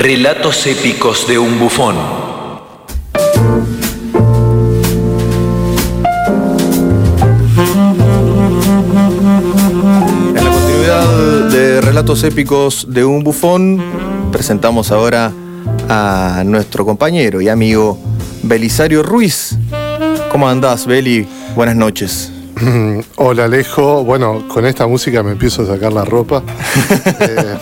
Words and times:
Relatos 0.00 0.66
épicos 0.66 1.28
de 1.28 1.38
un 1.38 1.58
bufón. 1.58 1.94
En 9.10 10.34
la 10.34 10.50
continuidad 10.50 11.48
de 11.50 11.80
Relatos 11.80 12.22
épicos 12.24 12.86
de 12.88 13.04
un 13.04 13.22
bufón, 13.22 13.82
presentamos 14.32 14.90
ahora 14.90 15.32
a 15.88 16.42
nuestro 16.46 16.84
compañero 16.84 17.40
y 17.40 17.48
amigo 17.48 17.98
Belisario 18.42 19.02
Ruiz. 19.02 19.56
¿Cómo 20.30 20.48
andás, 20.48 20.86
Beli? 20.86 21.26
Buenas 21.54 21.76
noches. 21.76 22.32
Hola 23.16 23.44
Alejo, 23.44 24.04
bueno, 24.04 24.46
con 24.48 24.66
esta 24.66 24.86
música 24.86 25.22
me 25.22 25.32
empiezo 25.32 25.62
a 25.62 25.66
sacar 25.66 25.92
la 25.92 26.04
ropa. 26.04 26.42
Eh, 27.20 27.58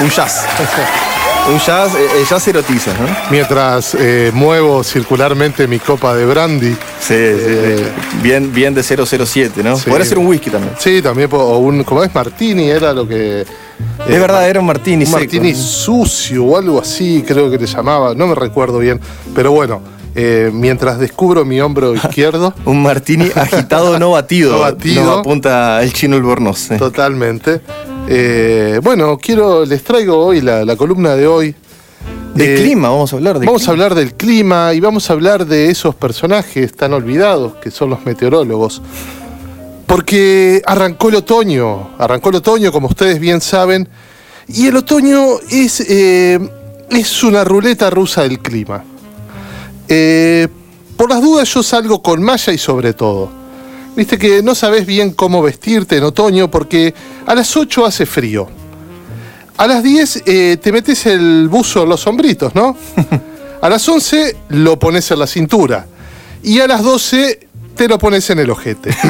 Un 0.00 0.10
jazz. 0.10 0.44
Un 1.50 1.58
jazz, 1.58 1.94
eh, 1.94 2.06
el 2.20 2.26
jazz 2.26 2.48
erotiza, 2.48 2.92
¿no? 2.94 3.06
mientras 3.30 3.94
eh, 4.00 4.30
muevo 4.32 4.82
circularmente 4.82 5.66
mi 5.68 5.78
copa 5.78 6.14
de 6.14 6.24
brandy. 6.24 6.70
Sí, 6.70 6.76
sí, 7.08 7.14
Eh. 7.14 7.88
Bien, 8.22 8.50
bien 8.52 8.72
de 8.74 8.82
007, 8.82 9.62
¿no? 9.62 9.76
Sí. 9.76 9.90
Podría 9.90 10.06
ser 10.06 10.18
un 10.18 10.26
whisky 10.26 10.48
también. 10.48 10.72
Sí, 10.78 11.02
también, 11.02 11.28
o 11.32 11.58
un, 11.58 11.84
como 11.84 12.02
es 12.02 12.14
Martini, 12.14 12.70
era 12.70 12.94
lo 12.94 13.06
que... 13.06 13.42
es 13.42 14.20
verdad, 14.20 14.48
era 14.48 14.60
un 14.60 14.66
martini 14.66 15.04
Un 15.04 15.06
seco. 15.06 15.18
martini 15.18 15.54
sucio 15.54 16.44
o 16.44 16.56
algo 16.56 16.80
así, 16.80 17.22
creo 17.26 17.50
que 17.50 17.58
le 17.58 17.66
llamaba, 17.66 18.14
no 18.14 18.26
me 18.26 18.34
recuerdo 18.34 18.78
bien. 18.78 18.98
Pero 19.34 19.52
bueno, 19.52 19.82
eh, 20.14 20.50
mientras 20.50 20.98
descubro 20.98 21.44
mi 21.44 21.60
hombro 21.60 21.94
izquierdo, 21.94 22.54
Un 22.64 22.82
martini 22.82 23.30
agitado, 23.34 23.98
no 23.98 24.12
batido. 24.12 24.52
No 24.56 24.60
batido. 24.60 25.04
Nos 25.04 25.18
apunta 25.18 25.82
el 25.82 25.92
chino 25.92 26.16
Albornoz. 26.16 26.58
sí. 26.70 26.76
totalmente. 26.78 27.60
Eh, 28.08 28.80
bueno, 28.82 29.18
quiero, 29.18 29.64
les 29.64 29.82
traigo 29.82 30.18
hoy 30.18 30.40
la, 30.40 30.64
la 30.64 30.76
columna 30.76 31.14
de 31.14 31.26
hoy. 31.26 31.54
De 32.34 32.54
Eh, 32.54 32.62
clima, 32.62 32.88
vamos 32.88 33.12
a 33.12 33.16
hablar 33.16 33.38
de 33.38 33.46
Vamos 33.46 33.68
a 33.68 33.70
hablar 33.70 33.94
del 33.94 34.14
clima 34.14 34.74
y 34.74 34.80
vamos 34.80 35.08
a 35.08 35.12
hablar 35.12 35.46
de 35.46 35.70
esos 35.70 35.94
personajes 35.94 36.74
tan 36.74 36.92
olvidados 36.92 37.54
que 37.56 37.70
son 37.70 37.90
los 37.90 38.04
meteorólogos. 38.04 38.82
Porque 39.86 40.62
arrancó 40.66 41.10
el 41.10 41.16
otoño, 41.16 41.90
arrancó 41.98 42.30
el 42.30 42.36
otoño, 42.36 42.72
como 42.72 42.88
ustedes 42.88 43.20
bien 43.20 43.40
saben, 43.40 43.88
y 44.48 44.66
el 44.66 44.76
otoño 44.76 45.38
es, 45.50 45.80
eh, 45.80 46.40
es 46.90 47.22
una 47.22 47.44
ruleta 47.44 47.90
rusa 47.90 48.22
del 48.22 48.40
clima. 48.40 48.82
Por 50.96 51.10
las 51.10 51.20
dudas 51.22 51.52
yo 51.52 51.62
salgo 51.62 52.02
con 52.02 52.22
malla 52.22 52.52
y 52.52 52.58
sobre 52.58 52.92
todo. 52.94 53.43
Viste 53.96 54.18
que 54.18 54.42
no 54.42 54.54
sabes 54.54 54.86
bien 54.86 55.12
cómo 55.12 55.42
vestirte 55.42 55.96
en 55.96 56.04
otoño 56.04 56.50
porque 56.50 56.94
a 57.26 57.34
las 57.34 57.56
8 57.56 57.86
hace 57.86 58.06
frío. 58.06 58.48
A 59.56 59.66
las 59.68 59.82
10 59.82 60.22
eh, 60.26 60.56
te 60.60 60.72
metes 60.72 61.06
el 61.06 61.48
buzo 61.48 61.84
en 61.84 61.88
los 61.88 62.06
hombritos, 62.06 62.54
¿no? 62.54 62.76
A 63.60 63.68
las 63.70 63.88
11 63.88 64.36
lo 64.48 64.78
pones 64.78 65.10
en 65.10 65.18
la 65.18 65.26
cintura. 65.26 65.86
Y 66.42 66.60
a 66.60 66.66
las 66.66 66.82
12 66.82 67.48
te 67.74 67.88
lo 67.88 67.98
pones 67.98 68.28
en 68.28 68.40
el 68.40 68.50
ojete. 68.50 68.94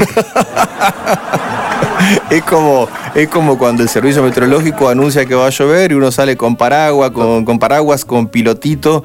Es 2.29 2.43
como, 2.43 2.87
es 3.15 3.29
como 3.29 3.57
cuando 3.57 3.83
el 3.83 3.89
servicio 3.89 4.23
meteorológico 4.23 4.89
anuncia 4.89 5.25
que 5.25 5.35
va 5.35 5.47
a 5.47 5.51
llover 5.51 5.93
y 5.93 5.95
uno 5.95 6.12
sale 6.12 6.37
con 6.37 6.57
paraguas, 6.57 7.12
con, 7.12 7.45
con 7.45 7.59
paraguas, 7.59 8.05
con 8.05 8.29
pilotito 8.29 9.05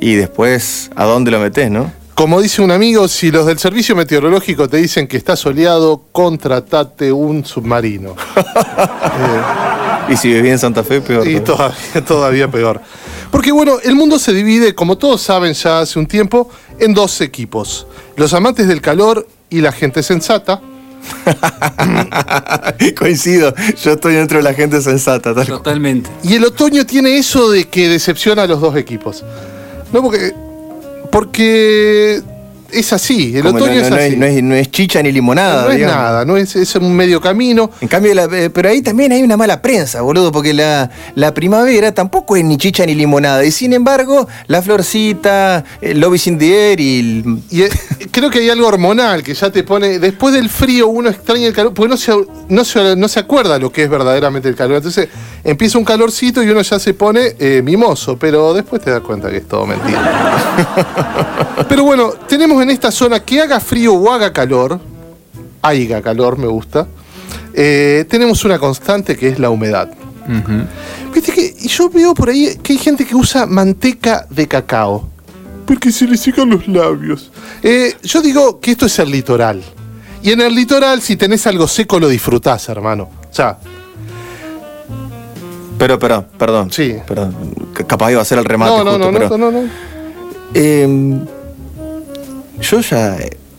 y 0.00 0.14
después 0.14 0.90
¿a 0.96 1.04
dónde 1.04 1.30
lo 1.30 1.38
metes, 1.38 1.70
no? 1.70 1.92
Como 2.20 2.42
dice 2.42 2.60
un 2.60 2.70
amigo, 2.70 3.08
si 3.08 3.30
los 3.30 3.46
del 3.46 3.58
servicio 3.58 3.96
meteorológico 3.96 4.68
te 4.68 4.76
dicen 4.76 5.08
que 5.08 5.16
está 5.16 5.36
soleado, 5.36 6.02
contratate 6.12 7.10
un 7.10 7.46
submarino. 7.46 8.14
Y 10.10 10.16
si 10.16 10.28
vivís 10.28 10.50
en 10.50 10.58
Santa 10.58 10.84
Fe, 10.84 11.00
peor. 11.00 11.26
Y 11.26 11.40
todavía, 11.40 12.04
todavía 12.06 12.50
peor. 12.50 12.82
Porque 13.30 13.52
bueno, 13.52 13.78
el 13.82 13.94
mundo 13.94 14.18
se 14.18 14.34
divide, 14.34 14.74
como 14.74 14.98
todos 14.98 15.22
saben 15.22 15.54
ya 15.54 15.80
hace 15.80 15.98
un 15.98 16.06
tiempo, 16.06 16.50
en 16.78 16.92
dos 16.92 17.22
equipos. 17.22 17.86
Los 18.16 18.34
amantes 18.34 18.68
del 18.68 18.82
calor 18.82 19.26
y 19.48 19.62
la 19.62 19.72
gente 19.72 20.02
sensata. 20.02 20.60
Coincido, 22.98 23.54
yo 23.82 23.92
estoy 23.92 24.16
dentro 24.16 24.36
de 24.38 24.44
la 24.44 24.52
gente 24.52 24.82
sensata. 24.82 25.34
tal. 25.34 25.46
Totalmente. 25.46 26.10
Y 26.22 26.34
el 26.34 26.44
otoño 26.44 26.84
tiene 26.84 27.16
eso 27.16 27.50
de 27.50 27.64
que 27.64 27.88
decepciona 27.88 28.42
a 28.42 28.46
los 28.46 28.60
dos 28.60 28.76
equipos. 28.76 29.24
No, 29.90 30.02
porque. 30.02 30.49
Porque 31.10 32.22
es 32.72 32.92
así. 32.92 33.36
El 33.36 33.42
Como 33.42 33.56
otoño 33.56 33.74
no- 33.74 33.80
es 33.80 33.90
no 33.90 33.96
así. 33.96 34.04
es, 34.06 34.18
no 34.18 34.26
es- 34.26 34.42
no 34.42 34.54
es 34.54 34.70
chicha 34.70 35.02
ni 35.02 35.12
limonada. 35.12 35.64
No 35.64 35.70
es 35.70 35.76
digamos. 35.78 35.96
nada, 35.96 36.24
no 36.24 36.36
es, 36.36 36.54
es 36.56 36.74
un 36.76 36.94
medio 36.94 37.20
camino. 37.20 37.70
En 37.80 37.88
cambio, 37.88 38.14
la- 38.14 38.24
eh, 38.32 38.50
pero 38.50 38.68
ahí 38.68 38.82
también 38.82 39.12
hay 39.12 39.22
una 39.22 39.36
mala 39.36 39.60
prensa, 39.62 40.00
boludo, 40.02 40.32
porque 40.32 40.52
la, 40.54 40.90
la 41.14 41.32
primavera 41.34 41.92
tampoco 41.92 42.36
es 42.36 42.44
ni 42.44 42.56
chicha 42.56 42.84
ni 42.86 42.94
limonada. 42.94 43.44
Y 43.44 43.50
sin 43.50 43.72
embargo, 43.72 44.26
la 44.46 44.62
florcita, 44.62 45.64
el 45.80 46.00
lobby 46.00 46.20
in 46.26 46.38
the 46.38 46.70
air 46.72 46.80
y 46.80 47.24
Y 47.50 47.62
eh, 47.62 47.70
creo 48.10 48.30
que 48.30 48.40
hay 48.40 48.50
algo 48.50 48.66
hormonal 48.66 49.22
que 49.22 49.34
ya 49.34 49.50
te 49.50 49.62
pone. 49.62 49.98
Después 49.98 50.34
del 50.34 50.48
frío 50.48 50.88
uno 50.88 51.08
extraña 51.10 51.46
el 51.46 51.52
calor, 51.54 51.74
porque 51.74 51.88
no 51.90 51.96
se, 51.96 52.12
no 52.48 52.64
se, 52.64 52.96
no 52.96 53.08
se 53.08 53.20
acuerda 53.20 53.58
lo 53.58 53.70
que 53.72 53.84
es 53.84 53.90
verdaderamente 53.90 54.48
el 54.48 54.54
calor. 54.56 54.76
Entonces 54.76 55.08
empieza 55.44 55.78
un 55.78 55.84
calorcito 55.84 56.42
y 56.42 56.48
uno 56.50 56.60
ya 56.62 56.78
se 56.78 56.94
pone 56.94 57.34
eh, 57.38 57.62
mimoso, 57.64 58.16
pero 58.18 58.52
después 58.54 58.82
te 58.82 58.90
das 58.90 59.00
cuenta 59.00 59.30
que 59.30 59.38
es 59.38 59.48
todo 59.48 59.66
mentira. 59.66 61.64
pero 61.68 61.84
bueno, 61.84 62.10
tenemos 62.28 62.59
en 62.62 62.70
esta 62.70 62.90
zona 62.90 63.20
que 63.20 63.40
haga 63.40 63.60
frío 63.60 63.94
o 63.94 64.10
haga 64.12 64.32
calor, 64.32 64.80
haiga 65.62 66.00
calor, 66.02 66.38
me 66.38 66.46
gusta. 66.46 66.86
eh, 67.54 68.04
tenemos 68.08 68.44
una 68.44 68.58
constante 68.58 69.16
que 69.16 69.28
es 69.28 69.38
la 69.38 69.50
humedad. 69.50 69.90
Viste 71.12 71.32
que 71.32 71.54
y 71.60 71.66
yo 71.68 71.88
veo 71.90 72.14
por 72.14 72.28
ahí 72.28 72.56
que 72.62 72.74
hay 72.74 72.78
gente 72.78 73.04
que 73.04 73.16
usa 73.16 73.46
manteca 73.46 74.26
de 74.30 74.46
cacao. 74.46 75.08
Porque 75.66 75.90
se 75.90 76.06
le 76.06 76.16
secan 76.16 76.50
los 76.50 76.66
labios. 76.68 77.30
Eh, 77.62 77.96
yo 78.02 78.22
digo 78.22 78.60
que 78.60 78.72
esto 78.72 78.86
es 78.86 78.98
el 79.00 79.10
litoral. 79.10 79.62
Y 80.22 80.30
en 80.32 80.40
el 80.40 80.54
litoral, 80.54 81.00
si 81.02 81.16
tenés 81.16 81.46
algo 81.46 81.66
seco, 81.66 81.98
lo 81.98 82.08
disfrutás, 82.08 82.68
hermano. 82.68 83.08
O 83.30 83.34
sea, 83.34 83.58
Pero, 85.78 85.98
pero, 85.98 86.24
perdón. 86.38 86.70
Sí. 86.70 86.94
Perdón. 87.06 87.34
Capaz 87.86 88.10
iba 88.12 88.20
a 88.20 88.24
ser 88.24 88.38
el 88.38 88.44
remate. 88.44 88.70
no, 88.70 88.84
no, 88.84 88.90
justo, 88.92 89.12
no, 89.12 89.18
pero, 89.18 89.28
no, 89.30 89.50
no, 89.50 89.62
no. 89.62 89.68
eh, 90.54 91.18
yo 92.60 92.80
ya 92.80 93.16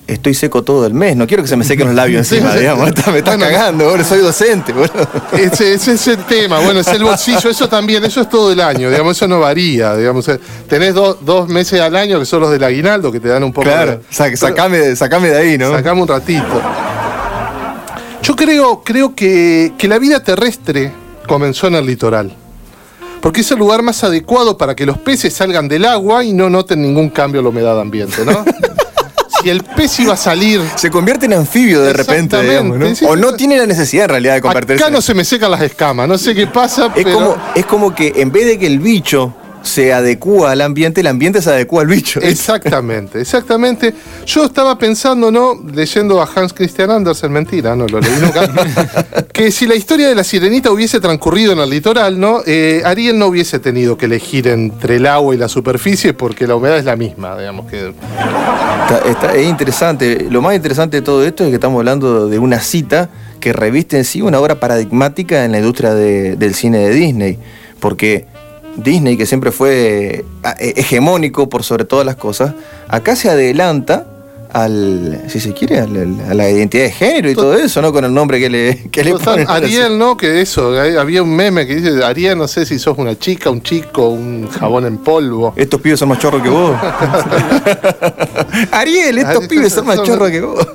estoy 0.07 0.34
seco 0.34 0.63
todo 0.63 0.85
el 0.85 0.94
mes. 0.94 1.16
No 1.16 1.25
quiero 1.25 1.41
que 1.44 1.47
se 1.50 1.56
me 1.56 1.63
sequen 1.63 1.88
los 1.88 1.95
labios 1.95 2.28
Sí, 2.28 2.35
encima, 2.35 2.53
sí. 2.53 2.59
digamos. 2.59 2.89
Está- 2.89 3.12
me 3.12 3.19
estás 3.19 3.38
Bueno. 3.38 3.51
cagando, 3.51 3.85
boludo. 3.89 4.03
Soy 4.06 4.19
docente, 4.19 4.73
boludo. 4.73 5.07
Ese, 5.34 5.73
ese 5.73 5.94
es 5.94 6.07
el 6.07 6.17
tema, 6.25 6.59
bueno, 6.59 6.81
es 6.81 6.88
el 6.89 7.03
bolsillo, 7.03 7.50
eso 7.50 7.69
también, 7.69 8.03
eso 8.03 8.22
es 8.22 8.29
todo 8.29 8.51
el 8.51 8.59
año, 8.59 8.89
digamos, 8.89 9.16
eso 9.17 9.28
no 9.28 9.39
varía, 9.39 9.95
digamos, 9.95 10.28
eh, 10.28 10.39
tenés 10.67 10.94
do- 10.94 11.17
dos 11.22 11.47
meses 11.47 11.79
al 11.79 11.95
año 11.95 12.19
que 12.19 12.25
son 12.25 12.41
los 12.41 12.51
del 12.51 12.63
aguinaldo, 12.63 13.12
que 13.12 13.19
te 13.22 13.29
dan 13.29 13.44
un 13.44 13.53
poco 13.53 13.69
Claro. 13.69 13.91
de... 13.91 14.00
Sa- 14.09 14.35
sacame, 14.35 14.95
sacame 14.95 15.29
de 15.29 15.38
ahí, 15.38 15.57
¿no? 15.57 15.72
Sacame 15.72 16.01
un 16.01 16.07
ratito. 16.07 16.62
Yo 18.23 18.35
creo, 18.35 18.81
creo 18.83 19.16
que, 19.16 19.73
que 19.78 19.88
la 19.88 19.97
vida 19.97 20.22
terrestre 20.23 20.91
comenzó 21.28 21.68
en 21.68 21.75
el 21.75 21.85
litoral. 21.85 22.35
Porque 23.22 23.41
es 23.41 23.51
el 23.51 23.59
lugar 23.59 23.81
más 23.83 24.03
adecuado 24.03 24.57
para 24.57 24.75
que 24.75 24.85
los 24.85 24.97
peces 24.97 25.33
salgan 25.33 25.68
del 25.68 25.85
agua 25.85 26.23
y 26.23 26.33
no 26.33 26.50
noten 26.50 26.81
ningún 26.81 27.09
cambio 27.09 27.39
en 27.39 27.45
la 27.45 27.50
humedad 27.50 27.79
ambiente, 27.79 28.25
¿no? 28.25 28.44
si 29.41 29.50
el 29.50 29.63
pez 29.63 30.00
iba 30.00 30.13
a 30.13 30.18
salir. 30.18 30.62
Se 30.75 30.90
convierte 30.90 31.25
en 31.25 31.34
anfibio 31.34 31.81
de 31.81 31.94
repente, 31.94 32.41
digamos, 32.41 32.78
¿no? 32.78 32.96
sí, 32.96 33.06
o 33.06 33.16
no 33.16 33.34
tiene 33.34 33.57
la 33.57 33.66
necesidad 33.66 34.06
en 34.06 34.09
realidad 34.09 34.34
de 34.35 34.41
convertirse. 34.41 34.84
Acá 34.84 34.91
no 34.91 35.02
se 35.02 35.13
me 35.13 35.24
secan 35.25 35.52
las 35.52 35.62
escamas, 35.62 36.07
no 36.07 36.18
sé 36.18 36.34
qué 36.35 36.47
pasa, 36.47 36.88
Es 36.96 37.03
pero. 37.03 37.13
como, 37.13 37.35
es 37.56 37.66
como 37.66 37.96
que 37.96 38.13
en 38.18 38.31
vez 38.31 38.46
de 38.46 38.59
que 38.59 38.68
el 38.68 38.80
bicho 38.80 39.34
se 39.64 39.94
adecua 39.94 40.52
al 40.52 40.62
ambiente, 40.62 41.02
el 41.02 41.08
ambiente 41.08 41.42
se 41.42 41.50
adecua 41.52 41.82
al 41.82 41.88
bicho. 41.88 42.20
Exactamente, 42.22 43.22
exactamente. 43.22 43.94
Yo 44.26 44.46
estaba 44.46 44.78
pensando, 44.78 45.32
¿no? 45.32 45.54
Leyendo 45.74 46.22
a 46.22 46.28
Hans 46.36 46.54
Christian 46.54 46.90
Andersen, 46.92 47.32
mentira, 47.32 47.76
no 47.76 47.86
lo 47.88 48.00
leí 48.00 48.12
nunca, 48.20 48.50
que 49.34 49.52
si 49.52 49.68
la 49.68 49.76
historia 49.76 50.08
de 50.08 50.16
la 50.16 50.24
sirenita 50.24 50.72
hubiese 50.72 51.00
transcurrido 51.00 51.54
en 51.54 51.60
el 51.60 51.70
litoral, 51.70 52.20
¿no? 52.20 52.42
Eh, 52.46 52.82
Ariel 52.86 53.18
no 53.20 53.28
hubiese 53.28 53.60
tenido 53.60 53.98
que 53.98 54.06
elegir 54.06 54.48
entre 54.48 54.98
el 54.98 55.06
agua 55.06 55.36
y 55.36 55.38
la 55.38 55.48
superficie 55.48 56.14
porque 56.14 56.48
la 56.48 56.56
humedad 56.56 56.78
es 56.78 56.86
la 56.86 56.96
misma, 56.96 57.38
digamos 57.38 57.69
que. 57.69 57.90
Está- 57.90 59.02
está- 59.10 59.36
es 59.36 59.48
interesante. 59.48 60.28
Lo 60.30 60.42
más 60.42 60.56
interesante 60.56 60.98
de 60.98 61.02
todo 61.02 61.24
esto 61.25 61.44
es 61.44 61.50
que 61.50 61.56
estamos 61.56 61.78
hablando 61.80 62.28
de 62.28 62.40
una 62.40 62.60
cita 62.60 63.10
que 63.40 63.54
reviste 63.54 63.98
en 63.98 64.06
sí 64.06 64.22
una 64.22 64.40
obra 64.40 64.60
paradigmática 64.60 65.46
en 65.46 65.52
la 65.52 65.60
industria 65.60 65.94
de- 65.94 66.36
del 66.36 66.54
cine 66.56 66.80
de 66.80 66.90
Disney. 66.94 67.38
Porque 67.80 68.25
Disney, 68.77 69.18
que 69.18 69.25
siempre 69.25 69.51
fue 69.51 70.25
ah, 70.44 70.56
eh, 70.59 70.73
hegemónico 70.77 71.50
por 71.50 71.63
sobre 71.63 71.85
todas 71.85 72.06
las 72.06 72.15
cosas, 72.15 72.53
acá 72.88 73.15
se 73.15 73.29
adelanta 73.29 74.07
al, 74.53 75.23
si 75.29 75.39
se 75.39 75.53
quiere, 75.53 75.79
al- 75.79 76.19
a 76.29 76.33
la 76.33 76.50
identidad 76.50 76.83
de 76.83 76.91
género 76.91 77.29
y 77.31 77.35
todo 77.35 77.56
eso, 77.56 77.81
¿no? 77.81 77.94
Con 77.94 78.03
el 78.03 78.13
nombre 78.13 78.38
que 78.39 78.50
le, 78.50 78.83
que 78.91 79.03
le 79.03 79.13
ponen. 79.13 79.50
Ariel, 79.50 79.97
¿no? 79.97 80.18
Que 80.18 80.41
eso, 80.41 80.77
había 80.77 81.23
un 81.23 81.33
meme 81.33 81.65
que 81.65 81.75
dice, 81.77 82.03
Ariel, 82.03 82.38
no 82.38 82.47
sé 82.50 82.65
si 82.65 82.77
sos 82.77 82.97
una 82.97 83.18
chica, 83.18 83.50
un 83.50 83.62
chico, 83.62 84.09
un 84.09 84.50
jabón 84.50 84.85
en 84.85 84.97
polvo. 84.97 85.53
Estos 85.56 85.79
pibes 85.79 86.00
son 86.00 86.09
más 86.09 86.19
chorros 86.19 86.41
que 86.44 86.50
vos. 86.50 86.75
Ariel, 88.71 89.18
estos 89.19 89.35
Ariel, 89.35 89.47
pibes 89.50 89.73
son 89.73 89.85
más 89.85 90.03
chorros 90.03 90.29
que 90.31 90.41
vos. 90.41 90.68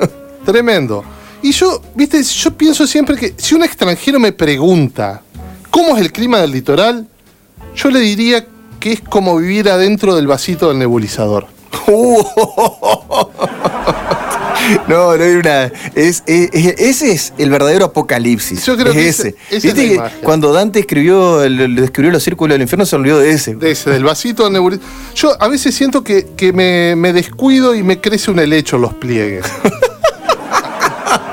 Tremendo. 0.45 1.05
Y 1.43 1.53
yo, 1.53 1.81
viste, 1.95 2.23
yo 2.23 2.51
pienso 2.53 2.87
siempre 2.87 3.17
que 3.17 3.35
si 3.37 3.55
un 3.55 3.63
extranjero 3.63 4.19
me 4.19 4.33
pregunta 4.33 5.23
cómo 5.71 5.97
es 5.97 6.03
el 6.03 6.13
clima 6.13 6.41
del 6.41 6.51
litoral, 6.53 7.07
Yo 7.77 7.91
le 7.91 8.01
diría 8.01 8.47
que 8.81 8.93
es 8.93 9.01
como 9.01 9.37
vivir 9.37 9.69
adentro 9.69 10.15
del 10.17 10.27
vasito 10.27 10.69
del 10.69 10.79
nebulizador. 10.79 11.47
No, 14.89 15.17
no 15.17 15.23
hay 15.23 15.35
una. 15.37 15.67
Es, 15.95 16.25
es- 16.27 16.51
es- 16.53 16.75
ese 16.81 17.13
es 17.13 17.33
el 17.39 17.51
verdadero 17.51 17.85
apocalipsis. 17.85 18.65
Yo 18.67 18.77
creo 18.77 18.89
es 18.89 18.95
que 18.95 19.09
ese. 19.09 19.29
ese- 19.29 19.37
esa 19.59 19.69
es 19.69 19.75
Viste 19.75 19.97
la 19.97 20.11
que 20.11 20.17
cuando 20.25 20.53
Dante 20.53 20.81
escribió, 20.81 21.39
describió 21.39 22.11
los 22.11 22.23
círculos 22.23 22.55
del 22.55 22.63
infierno, 22.63 22.85
se 22.85 22.97
olvidó 22.97 23.21
de 23.21 23.31
ese. 23.31 23.55
De 23.55 23.71
ese, 23.71 23.91
del 23.91 24.03
vasito 24.03 24.43
del 24.45 24.55
nebulizador. 24.55 24.91
Yo 25.15 25.41
a 25.41 25.47
veces 25.49 25.73
siento 25.75 26.03
que, 26.03 26.27
que 26.37 26.53
me, 26.53 26.97
me 26.97 27.13
descuido 27.13 27.77
y 27.77 27.85
me 27.85 28.01
crece 28.01 28.31
un 28.33 28.41
helecho 28.41 28.75
en 28.77 28.83
los 28.83 28.95
pliegues. 28.95 29.45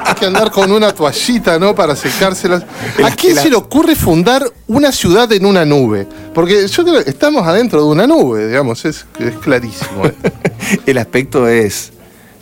Hay 0.05 0.13
que 0.15 0.25
andar 0.27 0.51
con 0.51 0.71
una 0.71 0.93
toallita, 0.93 1.57
¿no? 1.57 1.73
Para 1.73 1.95
secárselas. 1.95 2.63
¿A 3.03 3.11
quién 3.15 3.35
se 3.35 3.49
le 3.49 3.55
ocurre 3.55 3.95
fundar 3.95 4.45
una 4.67 4.91
ciudad 4.91 5.31
en 5.31 5.45
una 5.47 5.65
nube? 5.65 6.07
Porque 6.33 6.67
yo 6.67 6.83
creo 6.83 7.03
que 7.03 7.09
estamos 7.09 7.45
adentro 7.47 7.81
de 7.83 7.87
una 7.87 8.07
nube, 8.07 8.47
digamos, 8.47 8.83
es, 8.85 9.05
es 9.19 9.35
clarísimo. 9.35 10.03
El 10.85 10.97
aspecto 10.97 11.47
es. 11.47 11.91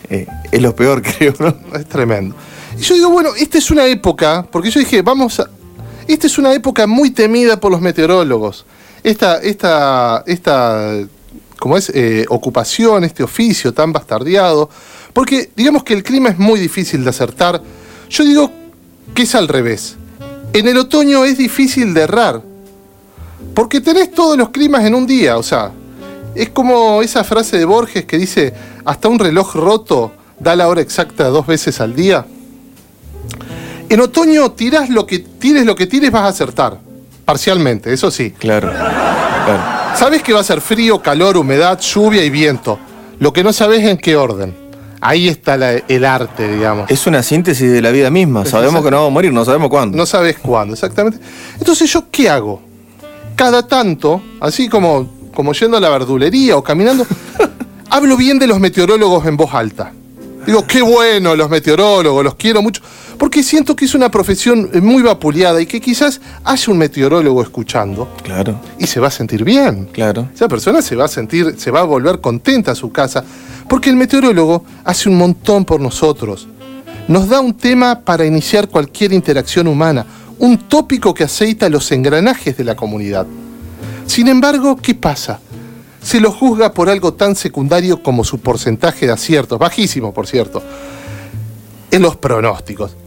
eh, 0.09 0.27
es 0.51 0.61
lo 0.61 0.75
peor, 0.75 1.01
creo, 1.17 1.33
¿no? 1.39 1.55
Es 1.77 1.85
tremendo. 1.87 2.35
Y 2.77 2.81
yo 2.81 2.95
digo, 2.95 3.09
bueno, 3.09 3.31
esta 3.37 3.57
es 3.57 3.69
una 3.71 3.85
época, 3.85 4.47
porque 4.49 4.69
yo 4.71 4.79
dije, 4.79 5.01
vamos 5.01 5.39
a. 5.39 5.49
Esta 6.07 6.27
es 6.27 6.37
una 6.37 6.53
época 6.53 6.87
muy 6.87 7.11
temida 7.11 7.59
por 7.59 7.71
los 7.71 7.81
meteorólogos. 7.81 8.65
Esta, 9.03 9.37
esta, 9.37 10.23
esta, 10.25 10.93
como 11.59 11.77
es, 11.77 11.91
Eh, 11.93 12.25
ocupación, 12.29 13.03
este 13.03 13.23
oficio 13.23 13.73
tan 13.73 13.91
bastardeado. 13.91 14.69
Porque 15.13 15.51
digamos 15.55 15.83
que 15.83 15.93
el 15.93 16.03
clima 16.03 16.29
es 16.29 16.37
muy 16.39 16.59
difícil 16.59 17.03
de 17.03 17.09
acertar. 17.09 17.61
Yo 18.09 18.23
digo 18.23 18.51
que 19.13 19.23
es 19.23 19.35
al 19.35 19.47
revés. 19.47 19.95
En 20.53 20.67
el 20.67 20.77
otoño 20.77 21.25
es 21.25 21.37
difícil 21.37 21.93
de 21.93 22.01
errar. 22.01 22.41
Porque 23.53 23.81
tenés 23.81 24.11
todos 24.11 24.37
los 24.37 24.49
climas 24.49 24.85
en 24.85 24.95
un 24.95 25.05
día, 25.05 25.37
o 25.37 25.43
sea, 25.43 25.71
es 26.35 26.49
como 26.49 27.01
esa 27.01 27.23
frase 27.23 27.57
de 27.57 27.65
Borges 27.65 28.05
que 28.05 28.17
dice, 28.17 28.53
hasta 28.85 29.07
un 29.09 29.19
reloj 29.19 29.55
roto 29.55 30.11
da 30.39 30.55
la 30.55 30.67
hora 30.67 30.81
exacta 30.81 31.25
dos 31.25 31.45
veces 31.45 31.79
al 31.81 31.93
día. 31.95 32.25
En 33.89 33.99
otoño 33.99 34.51
tirás 34.51 34.89
lo 34.89 35.05
que 35.05 35.19
tires, 35.19 35.65
lo 35.65 35.75
que 35.75 35.85
tires 35.85 36.11
vas 36.11 36.23
a 36.23 36.27
acertar, 36.27 36.77
parcialmente, 37.25 37.91
eso 37.91 38.09
sí. 38.09 38.31
Claro. 38.31 38.69
claro. 38.71 39.97
Sabes 39.97 40.23
que 40.23 40.31
va 40.31 40.39
a 40.39 40.43
ser 40.45 40.61
frío, 40.61 41.01
calor, 41.01 41.35
humedad, 41.35 41.77
lluvia 41.79 42.23
y 42.23 42.29
viento. 42.29 42.79
Lo 43.19 43.33
que 43.33 43.43
no 43.43 43.51
sabes 43.51 43.83
en 43.85 43.97
qué 43.97 44.15
orden. 44.15 44.55
Ahí 45.01 45.27
está 45.27 45.57
la- 45.57 45.73
el 45.73 46.05
arte, 46.05 46.47
digamos. 46.47 46.89
Es 46.89 47.05
una 47.07 47.21
síntesis 47.21 47.69
de 47.69 47.81
la 47.81 47.91
vida 47.91 48.09
misma. 48.09 48.45
Sabemos 48.45 48.83
que 48.83 48.91
no 48.91 48.97
vamos 48.97 49.09
a 49.09 49.13
morir, 49.13 49.33
no 49.33 49.43
sabemos 49.43 49.69
cuándo. 49.69 49.97
No 49.97 50.05
sabes 50.05 50.37
cuándo, 50.37 50.73
exactamente. 50.73 51.19
Entonces, 51.59 51.91
¿yo 51.91 52.05
qué 52.09 52.29
hago? 52.29 52.61
Cada 53.41 53.67
tanto, 53.67 54.21
así 54.39 54.69
como, 54.69 55.09
como 55.33 55.53
yendo 55.53 55.75
a 55.75 55.79
la 55.79 55.89
verdulería 55.89 56.55
o 56.55 56.63
caminando, 56.63 57.07
hablo 57.89 58.15
bien 58.15 58.37
de 58.37 58.45
los 58.45 58.59
meteorólogos 58.59 59.25
en 59.25 59.35
voz 59.35 59.51
alta. 59.55 59.91
Digo, 60.45 60.67
qué 60.67 60.83
bueno 60.83 61.35
los 61.35 61.49
meteorólogos, 61.49 62.23
los 62.23 62.35
quiero 62.35 62.61
mucho. 62.61 62.83
Porque 63.17 63.41
siento 63.41 63.75
que 63.75 63.85
es 63.85 63.95
una 63.95 64.11
profesión 64.11 64.69
muy 64.83 65.01
vapuleada 65.01 65.59
y 65.59 65.65
que 65.65 65.81
quizás 65.81 66.21
haya 66.43 66.71
un 66.71 66.77
meteorólogo 66.77 67.41
escuchando 67.41 68.09
Claro, 68.21 68.59
y 68.77 68.85
se 68.85 68.99
va 68.99 69.07
a 69.07 69.11
sentir 69.11 69.43
bien. 69.43 69.85
claro. 69.91 70.29
Esa 70.31 70.47
persona 70.47 70.83
se 70.83 70.95
va 70.95 71.05
a 71.05 71.07
sentir, 71.07 71.55
se 71.57 71.71
va 71.71 71.79
a 71.79 71.85
volver 71.85 72.21
contenta 72.21 72.73
a 72.73 72.75
su 72.75 72.91
casa, 72.91 73.23
porque 73.67 73.89
el 73.89 73.95
meteorólogo 73.95 74.65
hace 74.83 75.09
un 75.09 75.17
montón 75.17 75.65
por 75.65 75.81
nosotros. 75.81 76.47
Nos 77.07 77.27
da 77.27 77.39
un 77.39 77.55
tema 77.55 78.01
para 78.01 78.23
iniciar 78.23 78.67
cualquier 78.67 79.13
interacción 79.13 79.67
humana, 79.67 80.05
un 80.41 80.57
tópico 80.57 81.13
que 81.13 81.23
aceita 81.23 81.69
los 81.69 81.91
engranajes 81.91 82.57
de 82.57 82.63
la 82.63 82.75
comunidad. 82.75 83.27
Sin 84.07 84.27
embargo, 84.27 84.75
¿qué 84.75 84.95
pasa? 84.95 85.39
Se 86.01 86.19
lo 86.19 86.31
juzga 86.31 86.73
por 86.73 86.89
algo 86.89 87.13
tan 87.13 87.35
secundario 87.35 88.01
como 88.01 88.23
su 88.23 88.39
porcentaje 88.39 89.05
de 89.05 89.13
aciertos, 89.13 89.59
bajísimo 89.59 90.13
por 90.13 90.25
cierto, 90.25 90.63
en 91.91 92.01
los 92.01 92.17
pronósticos. 92.17 92.97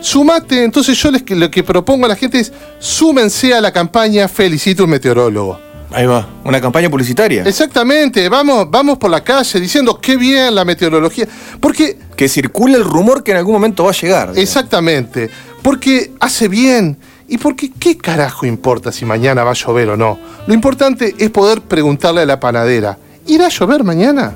Sumate, 0.00 0.62
entonces 0.62 0.96
yo 1.02 1.10
les, 1.10 1.28
lo 1.30 1.50
que 1.50 1.64
propongo 1.64 2.06
a 2.06 2.08
la 2.08 2.16
gente 2.16 2.38
es, 2.38 2.52
súmense 2.78 3.52
a 3.52 3.60
la 3.60 3.72
campaña 3.72 4.28
Felicito 4.28 4.84
un 4.84 4.90
meteorólogo. 4.90 5.58
Ahí 5.90 6.06
va. 6.06 6.26
Una 6.44 6.60
campaña 6.60 6.88
publicitaria. 6.88 7.42
Exactamente, 7.42 8.28
vamos, 8.28 8.70
vamos 8.70 8.98
por 8.98 9.10
la 9.10 9.22
calle 9.22 9.60
diciendo 9.60 9.98
qué 10.00 10.16
bien 10.16 10.54
la 10.54 10.64
meteorología. 10.64 11.26
Porque, 11.60 11.98
Que 12.16 12.28
circula 12.28 12.76
el 12.76 12.84
rumor 12.84 13.22
que 13.22 13.32
en 13.32 13.38
algún 13.38 13.54
momento 13.54 13.84
va 13.84 13.90
a 13.90 13.94
llegar. 13.94 14.28
digamos. 14.28 14.38
exactamente, 14.38 15.28
porque 15.62 16.12
hace 16.20 16.48
bien. 16.48 16.96
Y 17.28 17.38
porque, 17.38 17.70
¿qué 17.78 17.96
carajo 17.96 18.44
importa 18.44 18.92
si 18.92 19.06
mañana 19.06 19.42
va 19.42 19.52
a 19.52 19.54
llover 19.54 19.88
o 19.90 19.96
no? 19.96 20.18
Lo 20.46 20.52
importante 20.52 21.14
es 21.18 21.30
poder 21.30 21.62
preguntarle 21.62 22.20
a 22.22 22.26
la 22.26 22.38
panadera, 22.38 22.98
¿irá 23.26 23.46
a 23.46 23.48
llover 23.48 23.84
mañana? 23.84 24.34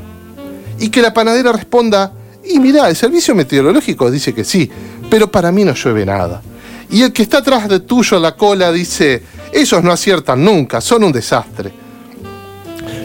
Y 0.79 0.89
que 0.89 1.03
la 1.03 1.13
panadera 1.13 1.53
responda, 1.53 2.13
y 2.43 2.59
mirá, 2.59 2.89
el 2.89 2.97
servicio 2.97 3.35
meteorológico 3.35 4.11
dice 4.11 4.33
que 4.33 4.45
sí, 4.45 4.71
pero 5.11 5.31
para 5.31 5.53
mí 5.53 5.63
no 5.65 5.75
llueve 5.75 6.07
nada. 6.07 6.41
Y 6.89 7.03
el 7.03 7.13
que 7.13 7.23
está 7.23 7.39
atrás 7.39 7.69
de 7.69 7.81
tuyo 7.81 8.17
a 8.17 8.21
la 8.21 8.35
cola 8.37 8.73
dice, 8.73 9.23
esos 9.53 9.83
no 9.83 9.93
aciertan 9.93 10.43
nunca, 10.43 10.81
son 10.81 11.05
un 11.05 11.13
desastre. 11.13 11.73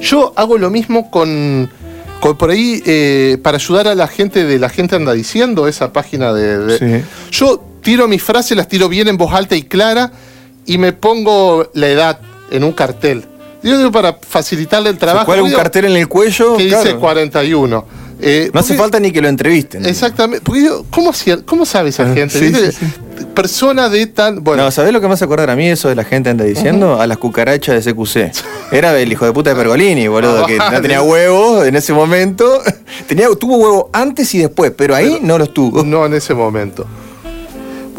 Yo 0.02 0.32
hago 0.38 0.58
lo 0.58 0.70
mismo 0.70 1.12
con, 1.12 1.70
con 2.22 2.38
por 2.38 2.52
ahí, 2.52 2.82
eh, 2.86 3.38
para 3.44 3.58
ayudar 3.58 3.88
a 3.90 3.96
la 3.96 4.08
gente 4.08 4.46
de 4.46 4.58
La 4.60 4.70
Gente 4.70 4.96
Anda 4.96 5.12
Diciendo, 5.14 5.68
esa 5.68 5.92
página 5.92 6.32
de... 6.34 6.58
de- 6.60 6.78
Sí. 7.02 7.06
Yo 7.32 7.64
tiro 7.81 8.07
mis 8.07 8.22
frases, 8.24 8.56
las 8.57 8.68
tiro 8.68 8.88
bien 8.89 9.07
en 9.07 9.18
voz 9.18 9.33
alta 9.33 9.56
y 9.56 9.63
clara 9.63 10.12
y 10.66 10.78
me 10.78 10.94
pongo 10.94 11.69
la 11.74 11.88
edad 11.88 12.19
en 12.51 12.63
un 12.63 12.72
cartel. 12.72 13.25
Yo 13.63 13.78
digo 13.78 13.92
para 13.92 14.18
facilitarle 14.28 14.89
el 14.89 14.98
trabajo. 14.98 15.25
cuelga 15.28 15.44
un 15.44 15.50
digo, 15.50 15.60
cartel 15.60 15.86
en 15.86 15.98
el 15.98 16.07
cuello. 16.07 16.57
que 16.57 16.68
claro. 16.69 16.83
dice 16.83 16.95
41. 16.98 17.86
Eh, 18.24 18.51
No 18.54 18.60
hace 18.60 18.75
falta 18.75 19.00
ni 19.00 19.12
que 19.12 19.19
lo 19.22 19.28
entrevisten. 19.28 19.83
Exactamente. 19.86 20.44
Porque 20.45 20.63
yo, 20.63 20.86
¿cómo, 20.92 21.12
¿Cómo 21.45 21.66
sabe 21.66 21.89
esa 21.89 22.04
Ah, 22.04 22.13
gente? 22.13 22.38
sí, 22.39 22.54
sí, 22.72 22.86
Persona 23.36 23.88
de 23.89 24.07
tan. 24.07 24.44
Bueno, 24.44 24.63
No, 24.63 24.72
¿sabés 24.72 24.92
lo 24.94 25.01
que 25.01 25.07
me 25.07 25.13
hace 25.13 25.25
acordar 25.25 25.50
a 25.50 25.56
mí 25.56 25.68
eso 25.68 25.89
de 25.89 25.95
la 25.95 26.04
gente 26.04 26.30
anda 26.30 26.44
diciendo? 26.44 27.00
A 27.01 27.07
las 27.07 27.18
cucarachas 27.18 27.84
de 27.84 27.94
CQC. 27.94 28.31
Era 28.72 29.00
el 29.00 29.12
hijo 29.12 29.25
de 29.25 29.31
puta 29.31 29.51
de 29.51 29.56
Pergolini, 29.56 30.07
boludo, 30.07 30.44
Ah, 30.44 30.48
que 30.48 30.57
no 30.57 30.66
vale. 30.66 30.81
tenía 30.81 31.01
huevos 31.01 31.66
en 31.66 31.75
ese 31.75 31.94
momento. 31.94 32.62
Tenía, 33.07 33.27
tuvo 33.39 33.57
huevo 33.57 33.89
antes 33.94 34.34
y 34.36 34.39
después, 34.39 34.72
pero 34.75 34.95
ahí 34.95 35.19
no 35.22 35.38
los 35.38 35.54
tuvo. 35.54 35.84
No 35.84 36.06
en 36.06 36.13
ese 36.13 36.34
momento. 36.34 36.86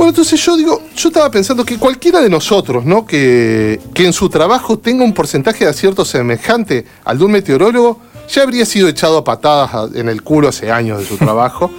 Bueno, 0.02 0.10
entonces 0.10 0.44
yo 0.44 0.56
digo, 0.56 0.82
yo 0.96 1.10
estaba 1.10 1.30
pensando 1.30 1.64
que 1.64 1.78
cualquiera 1.78 2.20
de 2.20 2.28
nosotros, 2.28 2.84
¿no? 2.84 3.06
Que, 3.06 3.78
que 3.94 4.04
en 4.04 4.12
su 4.12 4.28
trabajo 4.28 4.76
tenga 4.76 5.04
un 5.04 5.14
porcentaje 5.14 5.62
de 5.62 5.70
acierto 5.70 6.04
semejante 6.04 6.84
al 7.04 7.18
de 7.18 7.24
un 7.24 7.30
meteorólogo, 7.30 8.00
ya 8.28 8.42
habría 8.42 8.66
sido 8.66 8.88
echado 8.88 9.18
a 9.18 9.22
patadas 9.22 9.94
en 9.94 10.08
el 10.08 10.22
culo 10.22 10.48
hace 10.48 10.72
años 10.72 10.98
de 10.98 11.06
su 11.06 11.16
trabajo. 11.18 11.70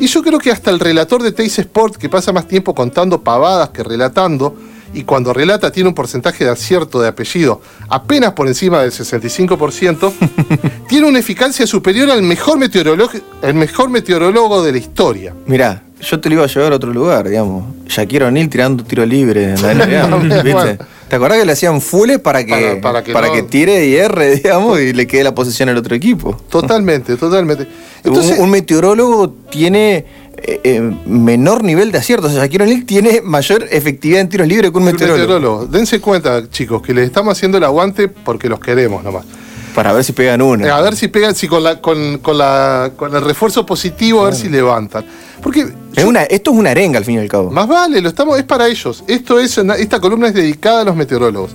Y 0.00 0.06
yo 0.06 0.22
creo 0.22 0.38
que 0.38 0.50
hasta 0.50 0.70
el 0.70 0.80
relator 0.80 1.22
de 1.22 1.32
Teis 1.32 1.58
Sport, 1.58 1.96
que 1.96 2.08
pasa 2.08 2.32
más 2.32 2.48
tiempo 2.48 2.74
contando 2.74 3.22
pavadas 3.22 3.68
que 3.68 3.82
relatando, 3.82 4.56
y 4.94 5.04
cuando 5.04 5.34
relata 5.34 5.70
tiene 5.70 5.90
un 5.90 5.94
porcentaje 5.94 6.44
de 6.44 6.50
acierto 6.50 6.98
de 6.98 7.08
apellido 7.08 7.60
apenas 7.90 8.32
por 8.32 8.48
encima 8.48 8.80
del 8.80 8.90
65%, 8.90 10.12
tiene 10.88 11.06
una 11.06 11.18
eficacia 11.18 11.66
superior 11.66 12.10
al 12.10 12.22
mejor, 12.22 12.56
meteorólogo, 12.56 13.12
el 13.42 13.52
mejor 13.52 13.90
meteorólogo 13.90 14.62
de 14.62 14.72
la 14.72 14.78
historia. 14.78 15.34
Mirá, 15.44 15.82
yo 16.02 16.20
te 16.20 16.28
lo 16.28 16.36
iba 16.36 16.44
a 16.44 16.48
llevar 16.48 16.72
a 16.72 16.76
otro 16.76 16.92
lugar, 16.92 17.28
digamos. 17.28 17.64
Shaquille 17.86 18.24
O'Neal 18.24 18.48
tirando 18.48 18.84
tiro 18.84 19.04
libre 19.06 19.54
en 19.54 19.62
la 19.62 19.74
NBA, 19.74 20.16
¿viste? 20.42 20.52
Bueno. 20.52 20.76
¿Te 21.08 21.16
acordás 21.16 21.38
que 21.38 21.44
le 21.44 21.52
hacían 21.52 21.80
fulles 21.80 22.20
para 22.20 22.44
que, 22.44 22.78
Para- 22.80 23.02
para 23.02 23.32
que 23.32 23.42
no- 23.42 23.48
tire 23.48 23.86
y 23.86 23.96
erre, 23.96 24.36
digamos, 24.36 24.80
y 24.80 24.92
le 24.92 25.06
quede 25.06 25.24
la 25.24 25.34
posición 25.34 25.68
al 25.68 25.76
otro 25.76 25.94
equipo? 25.96 26.36
Totalmente, 26.48 27.16
totalmente. 27.16 27.66
Entonces, 28.04 28.38
un, 28.38 28.44
un 28.44 28.50
meteorólogo 28.50 29.28
tiene 29.50 30.04
eh, 30.36 30.60
eh, 30.62 30.80
menor 31.06 31.64
nivel 31.64 31.90
de 31.90 31.98
acierto. 31.98 32.28
O 32.28 32.30
sea, 32.30 32.40
Shaquille 32.42 32.62
O'Neal 32.62 32.84
tiene 32.86 33.20
mayor 33.22 33.66
efectividad 33.70 34.20
en 34.20 34.28
tiros 34.28 34.46
libres 34.46 34.70
que 34.70 34.78
un 34.78 34.84
meteorólogo, 34.84 35.66
dense 35.66 36.00
cuenta, 36.00 36.48
chicos, 36.48 36.80
que 36.80 36.94
les 36.94 37.06
estamos 37.06 37.36
haciendo 37.36 37.58
el 37.58 37.64
aguante 37.64 38.06
porque 38.08 38.48
los 38.48 38.60
queremos 38.60 39.02
nomás. 39.02 39.24
Para 39.74 39.92
ver 39.92 40.04
si 40.04 40.12
pegan 40.12 40.42
una. 40.42 40.74
A 40.76 40.80
ver 40.80 40.96
si 40.96 41.08
pegan, 41.08 41.34
si 41.34 41.46
con, 41.48 41.62
la, 41.62 41.80
con, 41.80 42.18
con 42.18 42.36
la, 42.36 42.90
con 42.96 43.14
el 43.14 43.22
refuerzo 43.22 43.64
positivo, 43.64 44.22
a 44.22 44.24
ver 44.26 44.34
si 44.34 44.48
levantan. 44.48 45.04
Porque 45.42 45.72
Es 45.96 46.04
una, 46.04 46.24
esto 46.24 46.50
es 46.52 46.56
una 46.58 46.70
arenga 46.72 46.98
al 46.98 47.04
fin 47.04 47.16
y 47.16 47.18
al 47.18 47.28
cabo. 47.28 47.50
Más 47.50 47.66
vale, 47.68 48.00
lo 48.00 48.08
estamos, 48.08 48.36
es 48.38 48.44
para 48.44 48.66
ellos. 48.68 49.04
Esto 49.06 49.38
es, 49.38 49.56
esta 49.56 50.00
columna 50.00 50.28
es 50.28 50.34
dedicada 50.34 50.80
a 50.82 50.84
los 50.84 50.96
meteorólogos. 50.96 51.52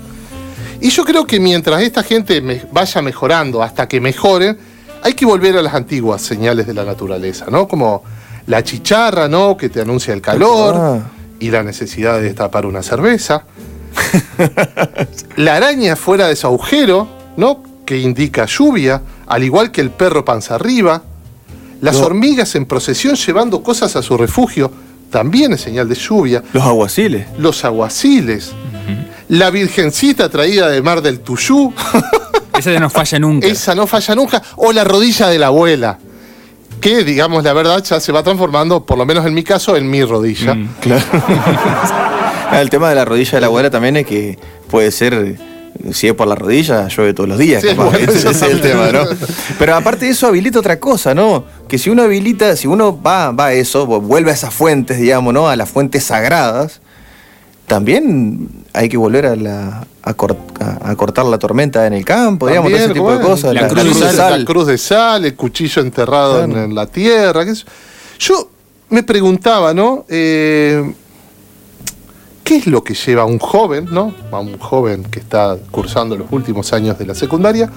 Y 0.81 0.89
yo 0.89 1.03
creo 1.05 1.25
que 1.25 1.39
mientras 1.39 1.81
esta 1.81 2.03
gente 2.03 2.41
me- 2.41 2.61
vaya 2.71 3.01
mejorando, 3.01 3.61
hasta 3.61 3.87
que 3.87 3.99
mejoren, 4.01 4.57
hay 5.03 5.13
que 5.13 5.25
volver 5.25 5.57
a 5.57 5.61
las 5.61 5.73
antiguas 5.73 6.21
señales 6.21 6.65
de 6.67 6.73
la 6.73 6.83
naturaleza, 6.83 7.45
¿no? 7.49 7.67
Como 7.67 8.03
la 8.47 8.63
chicharra, 8.63 9.27
¿no? 9.27 9.55
Que 9.57 9.69
te 9.69 9.81
anuncia 9.81 10.13
el 10.13 10.21
calor 10.21 10.75
Ah. 10.77 10.99
y 11.39 11.49
la 11.51 11.63
necesidad 11.63 12.15
de 12.15 12.23
destapar 12.23 12.65
una 12.65 12.81
cerveza. 12.81 13.43
la 15.37 15.55
araña 15.55 15.95
fuera 15.95 16.27
de 16.27 16.35
su 16.35 16.47
agujero, 16.47 17.07
¿no? 17.37 17.63
Que 17.85 17.99
indica 17.99 18.45
lluvia, 18.45 19.01
al 19.27 19.43
igual 19.43 19.71
que 19.71 19.81
el 19.81 19.91
perro 19.91 20.25
panza 20.25 20.55
arriba. 20.55 21.03
Las 21.81 21.99
No. 21.99 22.05
hormigas 22.07 22.55
en 22.55 22.65
procesión 22.65 23.15
llevando 23.15 23.61
cosas 23.61 23.95
a 23.95 24.01
su 24.01 24.17
refugio, 24.17 24.71
también 25.11 25.53
es 25.53 25.61
señal 25.61 25.87
de 25.87 25.95
lluvia. 25.95 26.43
Los 26.53 26.63
aguaciles. 26.63 27.27
Los 27.37 27.63
aguaciles. 27.63 28.53
La 29.29 29.49
Virgencita 29.49 30.29
traída 30.29 30.69
de 30.69 30.81
Mar 30.81 31.01
del 31.01 31.19
Tuyú, 31.19 31.73
Esa 32.57 32.71
ya 32.71 32.79
no 32.79 32.89
falla 32.89 33.19
nunca. 33.19 33.45
esa 33.47 33.75
no 33.75 33.85
falla 33.87 34.15
nunca. 34.15 34.41
O 34.55 34.71
la 34.71 34.83
rodilla 34.83 35.27
de 35.27 35.37
la 35.39 35.47
abuela, 35.47 35.97
que 36.79 37.03
digamos 37.03 37.43
la 37.43 37.51
verdad 37.53 37.83
ya 37.83 37.99
se 37.99 38.11
va 38.11 38.23
transformando, 38.23 38.85
por 38.85 38.97
lo 38.97 39.05
menos 39.05 39.25
en 39.25 39.33
mi 39.33 39.43
caso, 39.43 39.75
en 39.75 39.89
mi 39.89 40.03
rodilla. 40.03 40.53
Mm. 40.55 40.69
Claro. 40.79 41.03
Ah, 42.47 42.61
el 42.61 42.69
tema 42.69 42.87
de 42.89 42.95
la 42.95 43.03
rodilla 43.05 43.31
de 43.31 43.41
la 43.41 43.47
abuela 43.47 43.69
también 43.71 43.97
es 43.97 44.05
que 44.05 44.37
puede 44.69 44.91
ser, 44.91 45.35
si 45.93 46.07
es 46.07 46.13
por 46.13 46.27
la 46.27 46.35
rodilla, 46.35 46.87
llueve 46.87 47.13
todos 47.13 47.29
los 47.29 47.37
días. 47.37 47.61
Sí, 47.61 47.69
capaz. 47.69 47.83
bueno, 47.91 47.97
ese 48.11 48.29
es 48.29 48.41
el 48.41 48.61
también. 48.61 48.61
tema, 48.61 48.91
¿no? 48.91 49.05
Pero 49.59 49.75
aparte 49.75 50.05
de 50.05 50.11
eso 50.11 50.27
habilita 50.27 50.59
otra 50.59 50.79
cosa, 50.79 51.13
¿no? 51.13 51.45
Que 51.67 51.77
si 51.77 51.89
uno 51.89 52.03
habilita, 52.03 52.55
si 52.55 52.67
uno 52.67 53.01
va, 53.01 53.31
va 53.31 53.47
a 53.47 53.53
eso, 53.53 53.85
vuelve 53.85 54.31
a 54.31 54.33
esas 54.33 54.53
fuentes, 54.53 54.99
digamos, 54.99 55.33
¿no? 55.33 55.47
A 55.49 55.55
las 55.55 55.69
fuentes 55.69 56.03
sagradas, 56.05 56.81
también 57.67 58.47
hay 58.73 58.89
que 58.89 58.97
volver 58.97 59.25
a, 59.25 59.35
la, 59.35 59.87
a, 60.03 60.13
cor- 60.13 60.37
a- 60.59 60.91
a 60.91 60.95
cortar 60.95 61.25
la 61.25 61.39
tormenta 61.39 61.87
en 61.87 61.93
el 61.93 62.05
campo, 62.05 62.47
digamos, 62.47 62.69
todo 62.69 62.77
ese 62.77 62.87
También, 62.89 63.05
tipo 63.05 63.17
de 63.17 63.23
cosas. 63.25 63.53
La 63.53 63.61
La, 63.63 63.67
cruz 63.67 63.77
la 63.77 63.83
de 63.83 63.89
cruz 63.89 63.99
de 63.99 64.05
la 64.05 64.13
sal. 64.29 64.45
cruz 64.45 64.67
de 64.67 64.77
sal, 64.77 65.25
el 65.25 65.35
cuchillo 65.35 65.81
enterrado 65.81 66.43
en, 66.43 66.51
Claro. 66.51 66.65
en 66.65 66.75
la 66.75 66.85
tierra. 66.85 67.43
qué 67.45 67.55
sé 67.55 67.63
yo. 67.63 67.69
Yo 68.35 68.49
me 68.89 69.01
preguntaba, 69.03 69.73
¿no? 69.73 70.05
Eh, 70.09 70.93
¿Qué 72.45 72.57
es 72.57 72.67
lo 72.67 72.83
que 72.83 72.93
lleva 72.93 73.23
a 73.23 73.25
un 73.25 73.39
joven, 73.39 73.87
¿no? 73.89 74.13
A 74.31 74.39
un 74.39 74.59
joven 74.59 75.03
que 75.03 75.19
está 75.19 75.57
cursando 75.71 76.15
los 76.15 76.31
últimos 76.31 76.71
años 76.73 76.95
de 76.99 77.07
la 77.07 77.15
secundaria 77.15 77.71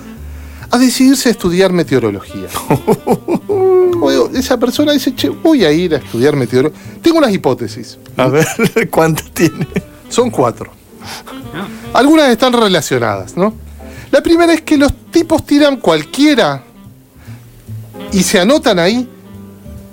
a 0.71 0.77
decidirse 0.77 1.31
a 1.31 1.33
estudiar 1.33 1.73
meteorología. 1.73 2.49
Esa 4.35 4.59
persona 4.59 4.93
dice, 4.93 5.15
che, 5.15 5.31
voy 5.31 5.65
a 5.65 5.73
ir 5.73 5.95
a 5.95 5.97
estudiar 5.97 6.37
meteorología. 6.37 7.01
Tengo 7.01 7.17
unas 7.17 7.33
hipótesis. 7.33 7.97
A 8.19 8.29
ver, 8.29 8.47
¿cuántas 8.91 9.31
tiene? 9.31 9.67
Son 10.11 10.29
cuatro. 10.29 10.71
Algunas 11.95 12.29
están 12.29 12.53
relacionadas, 12.53 13.39
¿no? 13.39 13.55
La 14.11 14.23
primera 14.23 14.53
es 14.53 14.61
que 14.61 14.77
los 14.77 14.93
tipos 15.11 15.47
tiran 15.47 15.79
cualquiera 15.79 16.63
y 18.13 18.23
se 18.23 18.39
anotan 18.39 18.79
ahí 18.79 19.09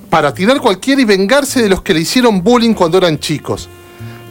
para 0.09 0.33
tirar 0.33 0.59
cualquiera 0.59 1.01
y 1.01 1.05
vengarse 1.05 1.61
de 1.61 1.69
los 1.69 1.81
que 1.81 1.93
le 1.93 2.01
hicieron 2.01 2.43
bullying 2.43 2.73
cuando 2.73 2.97
eran 2.97 3.17
chicos. 3.19 3.69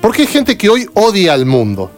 Porque 0.05 0.23
hay 0.23 0.29
gente 0.29 0.59
que 0.59 0.69
hoy 0.69 0.87
odia 0.93 1.33
al 1.33 1.47
mundo. 1.47 1.91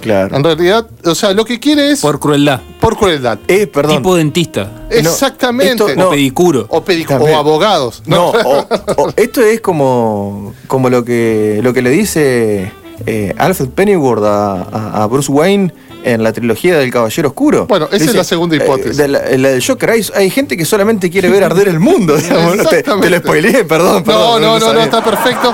Claro. 0.00 0.36
En 0.36 0.44
realidad, 0.44 0.86
o 1.04 1.14
sea, 1.16 1.32
lo 1.32 1.44
que 1.44 1.58
quiere 1.58 1.90
es 1.90 2.00
por, 2.00 2.12
Por 2.12 2.20
crueldad. 2.20 2.60
crueldad. 2.80 3.38
Eh, 3.48 3.66
perdón. 3.66 3.96
Tipo 3.96 4.14
dentista. 4.14 4.86
Exactamente. 4.88 5.84
esto- 5.84 6.06
O 6.08 6.10
pedicuro. 6.10 6.66
o, 6.68 6.84
pedi- 6.84 7.04
También. 7.06 7.34
o 7.34 7.38
abogados. 7.38 8.02
No, 8.06 8.30
o- 8.30 8.66
o- 8.96 9.12
esto 9.16 9.42
es 9.42 9.60
como, 9.60 10.54
como 10.68 10.88
lo 10.90 11.04
que 11.04 11.58
lo 11.64 11.72
que 11.74 11.82
le 11.82 11.90
dice 11.90 12.70
eh, 13.06 13.34
Alfred 13.38 13.68
Pennyworth 13.70 14.24
a, 14.24 14.62
a- 14.62 15.02
a 15.02 15.06
Bruce 15.06 15.30
Wayne 15.30 15.72
en 16.02 16.22
la 16.22 16.32
trilogía 16.32 16.78
del 16.78 16.90
Caballero 16.90 17.28
Oscuro. 17.28 17.66
Bueno, 17.66 17.86
esa 17.92 18.04
es 18.06 18.14
la 18.14 18.24
segunda 18.24 18.56
hipótesis. 18.56 18.96
de 18.96 19.06
la, 19.08 19.18
la 19.36 19.48
del 19.50 19.62
Joker, 19.62 19.90
hay, 19.90 20.02
hay 20.14 20.30
gente 20.30 20.56
que 20.56 20.64
solamente 20.64 21.10
quiere 21.10 21.28
ver 21.28 21.44
arder 21.44 21.68
el 21.68 21.78
mundo. 21.78 22.16
digamos, 22.18 22.56
¿no? 22.56 22.64
te, 22.64 22.82
te 22.82 23.10
lo 23.10 23.16
spoileé, 23.18 23.64
perdón. 23.64 23.96
No, 23.96 24.04
perdón, 24.04 24.42
no, 24.42 24.58
no, 24.58 24.72
no, 24.72 24.80
está 24.80 25.04
perfecto, 25.04 25.52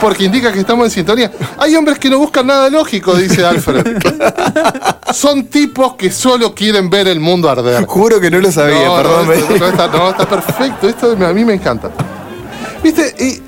porque 0.00 0.24
indica 0.24 0.52
que 0.52 0.60
estamos 0.60 0.84
en 0.86 0.90
sintonía. 0.92 1.32
Hay 1.58 1.74
hombres 1.74 1.98
que 1.98 2.08
no 2.10 2.18
buscan 2.18 2.46
nada 2.46 2.70
lógico, 2.70 3.14
dice 3.16 3.44
Alfred. 3.44 3.84
Son 5.12 5.46
tipos 5.46 5.94
que 5.94 6.10
solo 6.12 6.54
quieren 6.54 6.88
ver 6.90 7.08
el 7.08 7.18
mundo 7.18 7.48
arder. 7.50 7.84
Juro 7.86 8.20
que 8.20 8.30
no 8.30 8.38
lo 8.38 8.52
sabía, 8.52 8.84
no, 8.86 8.96
perdón. 8.96 9.26
no, 9.26 9.32
esto- 9.32 9.56
no, 9.58 9.66
está, 9.68 9.86
no, 9.88 10.10
está 10.10 10.28
perfecto, 10.28 10.88
esto 10.88 11.12
a 11.12 11.32
mí 11.32 11.44
me 11.44 11.54
encanta. 11.54 11.90
Viste, 12.82 13.14
Y 13.18 13.42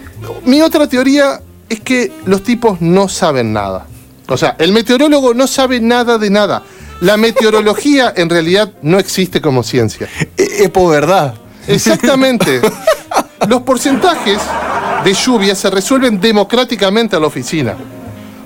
mi 0.49 0.61
otra 0.63 0.89
teoría 0.89 1.41
es 1.71 1.81
que 1.81 2.13
los 2.27 2.43
tipos 2.43 2.83
no 2.83 3.09
saben 3.09 3.55
nada. 3.55 3.87
O 4.29 4.37
sea, 4.37 4.57
el 4.59 4.73
meteorólogo 4.73 5.33
no 5.33 5.47
sabe 5.47 5.81
nada 5.81 6.19
de 6.19 6.29
nada. 6.29 6.63
La 7.01 7.17
meteorología 7.17 8.13
en 8.15 8.29
realidad 8.29 8.73
no 8.83 8.99
existe 8.99 9.41
como 9.41 9.63
ciencia. 9.63 10.09
es, 10.37 10.61
es 10.61 10.71
por 10.71 10.93
verdad. 10.93 11.35
Exactamente. 11.67 12.61
Los 13.49 13.63
porcentajes 13.63 14.39
de 15.05 15.15
lluvia 15.15 15.55
se 15.55 15.71
resuelven 15.71 16.21
democráticamente 16.21 17.17
a 17.17 17.21
la 17.21 17.29
oficina. 17.29 17.75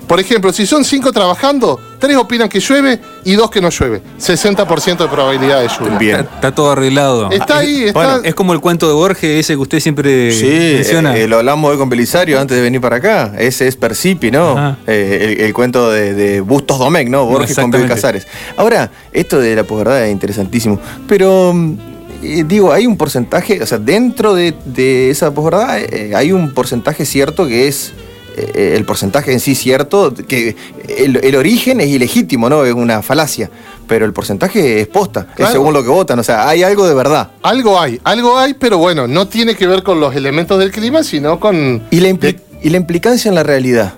Por 0.07 0.19
ejemplo, 0.19 0.53
si 0.53 0.65
son 0.65 0.85
cinco 0.85 1.11
trabajando, 1.11 1.79
tres 1.99 2.17
opinan 2.17 2.49
que 2.49 2.59
llueve 2.59 2.99
y 3.23 3.33
dos 3.33 3.49
que 3.49 3.61
no 3.61 3.69
llueve. 3.69 4.01
60% 4.19 4.97
de 4.97 5.07
probabilidad 5.07 5.61
de 5.61 5.67
lluvia. 5.67 5.97
Bien. 5.97 6.15
Está, 6.21 6.35
está 6.35 6.55
todo 6.55 6.71
arreglado. 6.71 7.29
Está 7.31 7.59
ahí, 7.59 7.83
está. 7.85 7.93
Bueno, 7.99 8.21
Es 8.23 8.35
como 8.35 8.53
el 8.53 8.59
cuento 8.59 8.87
de 8.87 8.93
Borges, 8.93 9.39
ese 9.39 9.53
que 9.53 9.57
usted 9.59 9.79
siempre 9.79 10.31
Sí, 10.31 10.73
menciona. 10.75 11.15
eh, 11.17 11.23
eh, 11.23 11.27
lo 11.27 11.37
hablamos 11.37 11.71
hoy 11.71 11.77
con 11.77 11.89
Belisario 11.89 12.39
antes 12.39 12.55
de 12.57 12.63
venir 12.63 12.81
para 12.81 12.97
acá. 12.97 13.33
Ese 13.37 13.67
es 13.67 13.75
Percipi, 13.75 14.31
¿no? 14.31 14.77
Eh, 14.87 15.35
el, 15.39 15.45
el 15.45 15.53
cuento 15.53 15.91
de, 15.91 16.13
de 16.13 16.41
Bustos 16.41 16.79
Domecq, 16.79 17.09
¿no? 17.09 17.25
Borges 17.25 17.55
con 17.55 17.71
Bel. 17.71 17.87
Casares. 17.87 18.27
Ahora, 18.57 18.89
esto 19.13 19.39
de 19.39 19.55
la 19.55 19.63
posverdad 19.63 20.05
es 20.05 20.11
interesantísimo. 20.11 20.79
Pero, 21.07 21.53
mm, 21.53 21.77
eh, 22.23 22.43
digo, 22.47 22.71
hay 22.73 22.87
un 22.87 22.97
porcentaje, 22.97 23.61
o 23.61 23.65
sea, 23.65 23.77
dentro 23.77 24.33
de, 24.33 24.53
de 24.65 25.09
esa 25.11 25.31
posverdad 25.33 25.77
eh, 25.79 26.13
hay 26.15 26.31
un 26.31 26.53
porcentaje 26.53 27.05
cierto 27.05 27.47
que 27.47 27.67
es. 27.67 27.93
Eh, 28.37 28.73
el 28.75 28.85
porcentaje 28.85 29.31
en 29.31 29.39
sí 29.39 29.55
cierto, 29.55 30.13
que 30.27 30.55
el, 30.97 31.17
el 31.23 31.35
origen 31.35 31.79
es 31.81 31.87
ilegítimo, 31.87 32.49
¿no? 32.49 32.65
Es 32.65 32.73
una 32.73 33.01
falacia. 33.01 33.49
Pero 33.87 34.05
el 34.05 34.13
porcentaje 34.13 34.81
es 34.81 34.87
posta, 34.87 35.27
Claro. 35.35 35.45
es 35.45 35.51
según 35.51 35.73
lo 35.73 35.83
que 35.83 35.89
votan. 35.89 36.19
O 36.19 36.23
sea, 36.23 36.47
hay 36.49 36.63
algo 36.63 36.87
de 36.87 36.93
verdad. 36.95 37.31
Algo 37.43 37.79
hay, 37.79 37.99
algo 38.03 38.37
hay, 38.37 38.55
pero 38.55 38.77
bueno, 38.77 39.07
no 39.07 39.27
tiene 39.27 39.55
que 39.55 39.67
ver 39.67 39.83
con 39.83 39.99
los 39.99 40.15
elementos 40.15 40.57
del 40.59 40.71
clima, 40.71 41.03
sino 41.03 41.39
con. 41.39 41.83
Y 41.91 41.99
la, 41.99 42.09
y 42.09 42.69
la 42.69 42.77
implicancia 42.77 43.29
en 43.29 43.35
la 43.35 43.43
realidad. 43.43 43.93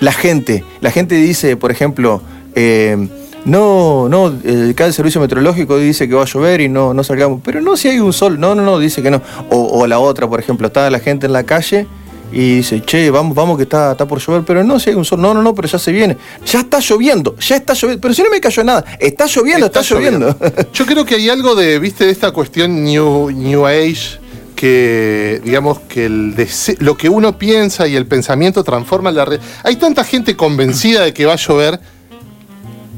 La 0.00 0.12
gente. 0.12 0.64
La 0.80 0.90
gente 0.90 1.14
dice, 1.14 1.56
por 1.56 1.70
ejemplo, 1.70 2.20
eh, 2.54 3.08
no, 3.44 4.08
no, 4.08 4.26
acá 4.70 4.86
el 4.86 4.92
servicio 4.92 5.20
meteorológico 5.20 5.78
dice 5.78 6.08
que 6.08 6.14
va 6.14 6.22
a 6.22 6.26
llover 6.26 6.60
y 6.60 6.68
no, 6.68 6.92
no 6.92 7.02
salgamos. 7.04 7.40
Pero 7.44 7.60
no 7.60 7.76
si 7.76 7.88
hay 7.88 8.00
un 8.00 8.12
sol. 8.12 8.38
No, 8.40 8.54
no, 8.54 8.62
no, 8.62 8.78
dice 8.78 9.02
que 9.02 9.10
no. 9.10 9.22
O, 9.50 9.80
o 9.80 9.86
la 9.86 9.98
otra, 10.00 10.28
por 10.28 10.40
ejemplo, 10.40 10.66
está 10.66 10.90
la 10.90 10.98
gente 10.98 11.26
en 11.26 11.32
la 11.32 11.44
calle 11.44 11.86
y 12.30 12.56
dice, 12.56 12.82
che, 12.82 13.10
vamos, 13.10 13.34
vamos 13.34 13.56
que 13.56 13.62
está, 13.62 13.92
está 13.92 14.06
por 14.06 14.20
llover, 14.20 14.42
pero 14.44 14.62
no 14.62 14.78
si 14.78 14.90
hay 14.90 14.96
un 14.96 15.04
sol. 15.04 15.20
No, 15.20 15.32
no, 15.32 15.42
no, 15.42 15.54
pero 15.54 15.66
ya 15.66 15.78
se 15.78 15.92
viene. 15.92 16.16
Ya 16.44 16.60
está 16.60 16.78
lloviendo, 16.80 17.36
ya 17.36 17.56
está 17.56 17.72
lloviendo. 17.74 18.00
Pero 18.00 18.14
si 18.14 18.22
no 18.22 18.30
me 18.30 18.40
cayó 18.40 18.64
nada, 18.64 18.84
está 18.98 19.26
lloviendo, 19.26 19.66
está, 19.66 19.80
lloviendo. 19.82 20.36
Yo 20.72 20.86
creo 20.86 21.04
que 21.04 21.14
hay 21.14 21.28
algo 21.30 21.54
de, 21.54 21.78
viste, 21.78 22.04
de 22.04 22.10
esta 22.10 22.30
cuestión 22.30 22.84
New, 22.84 23.30
new 23.30 23.66
Age, 23.66 24.18
que 24.54 25.40
digamos 25.44 25.78
que 25.88 26.06
el 26.06 26.48
lo 26.80 26.96
que 26.96 27.08
uno 27.08 27.38
piensa 27.38 27.86
y 27.86 27.96
el 27.96 28.06
pensamiento 28.06 28.62
transforma 28.62 29.10
la 29.10 29.24
realidad. 29.24 29.48
Hay 29.64 29.76
tanta 29.76 30.04
gente 30.04 30.36
convencida 30.36 31.02
de 31.02 31.14
que 31.14 31.24
va 31.24 31.34
a 31.34 31.36
llover 31.36 31.80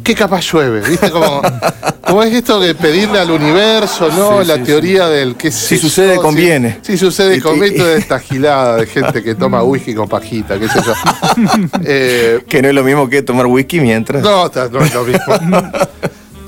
que 0.02 0.14
capaz 0.14 0.50
llueve, 0.52 0.88
¿viste? 0.88 1.10
Como, 1.10 1.42
como 2.06 2.22
es 2.22 2.32
esto 2.34 2.58
de 2.60 2.74
pedirle 2.74 3.18
al 3.18 3.30
universo, 3.30 4.08
¿no? 4.10 4.40
Sí, 4.40 4.46
la 4.48 4.56
sí, 4.56 4.62
teoría 4.62 5.08
del 5.08 5.36
que 5.36 5.50
Si 5.50 5.76
sucede, 5.78 6.16
conviene. 6.16 6.78
Si, 6.82 6.96
sucede, 6.98 7.40
conviene. 7.40 7.76
Toda 7.76 7.94
esta 7.96 8.18
gilada 8.18 8.76
de 8.76 8.86
gente 8.86 9.22
que 9.22 9.34
toma 9.34 9.62
whisky 9.64 9.94
con 9.94 10.08
pajita, 10.08 10.58
qué 10.58 10.68
sé 10.68 10.80
yo. 10.84 10.92
Eh, 11.84 12.44
que 12.48 12.62
no 12.62 12.68
es 12.68 12.74
lo 12.74 12.84
mismo 12.84 13.08
que 13.08 13.22
tomar 13.22 13.46
whisky 13.46 13.80
mientras. 13.80 14.22
no, 14.22 14.50
no 14.70 14.80
es 14.84 14.94
lo 14.94 15.04
mismo. 15.04 15.34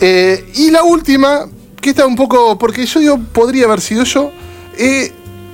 Eh, 0.05 0.51
y 0.57 0.73
la 0.73 0.83
última, 0.83 1.47
que 1.81 1.91
está 1.91 2.05
un 2.07 2.17
poco. 2.17 2.59
Porque 2.59 2.85
yo 2.87 2.99
digo, 2.99 3.21
podría 3.33 3.67
haber 3.67 3.81
sido 3.81 4.03
yo. 4.03 4.33
eh, 4.77 5.13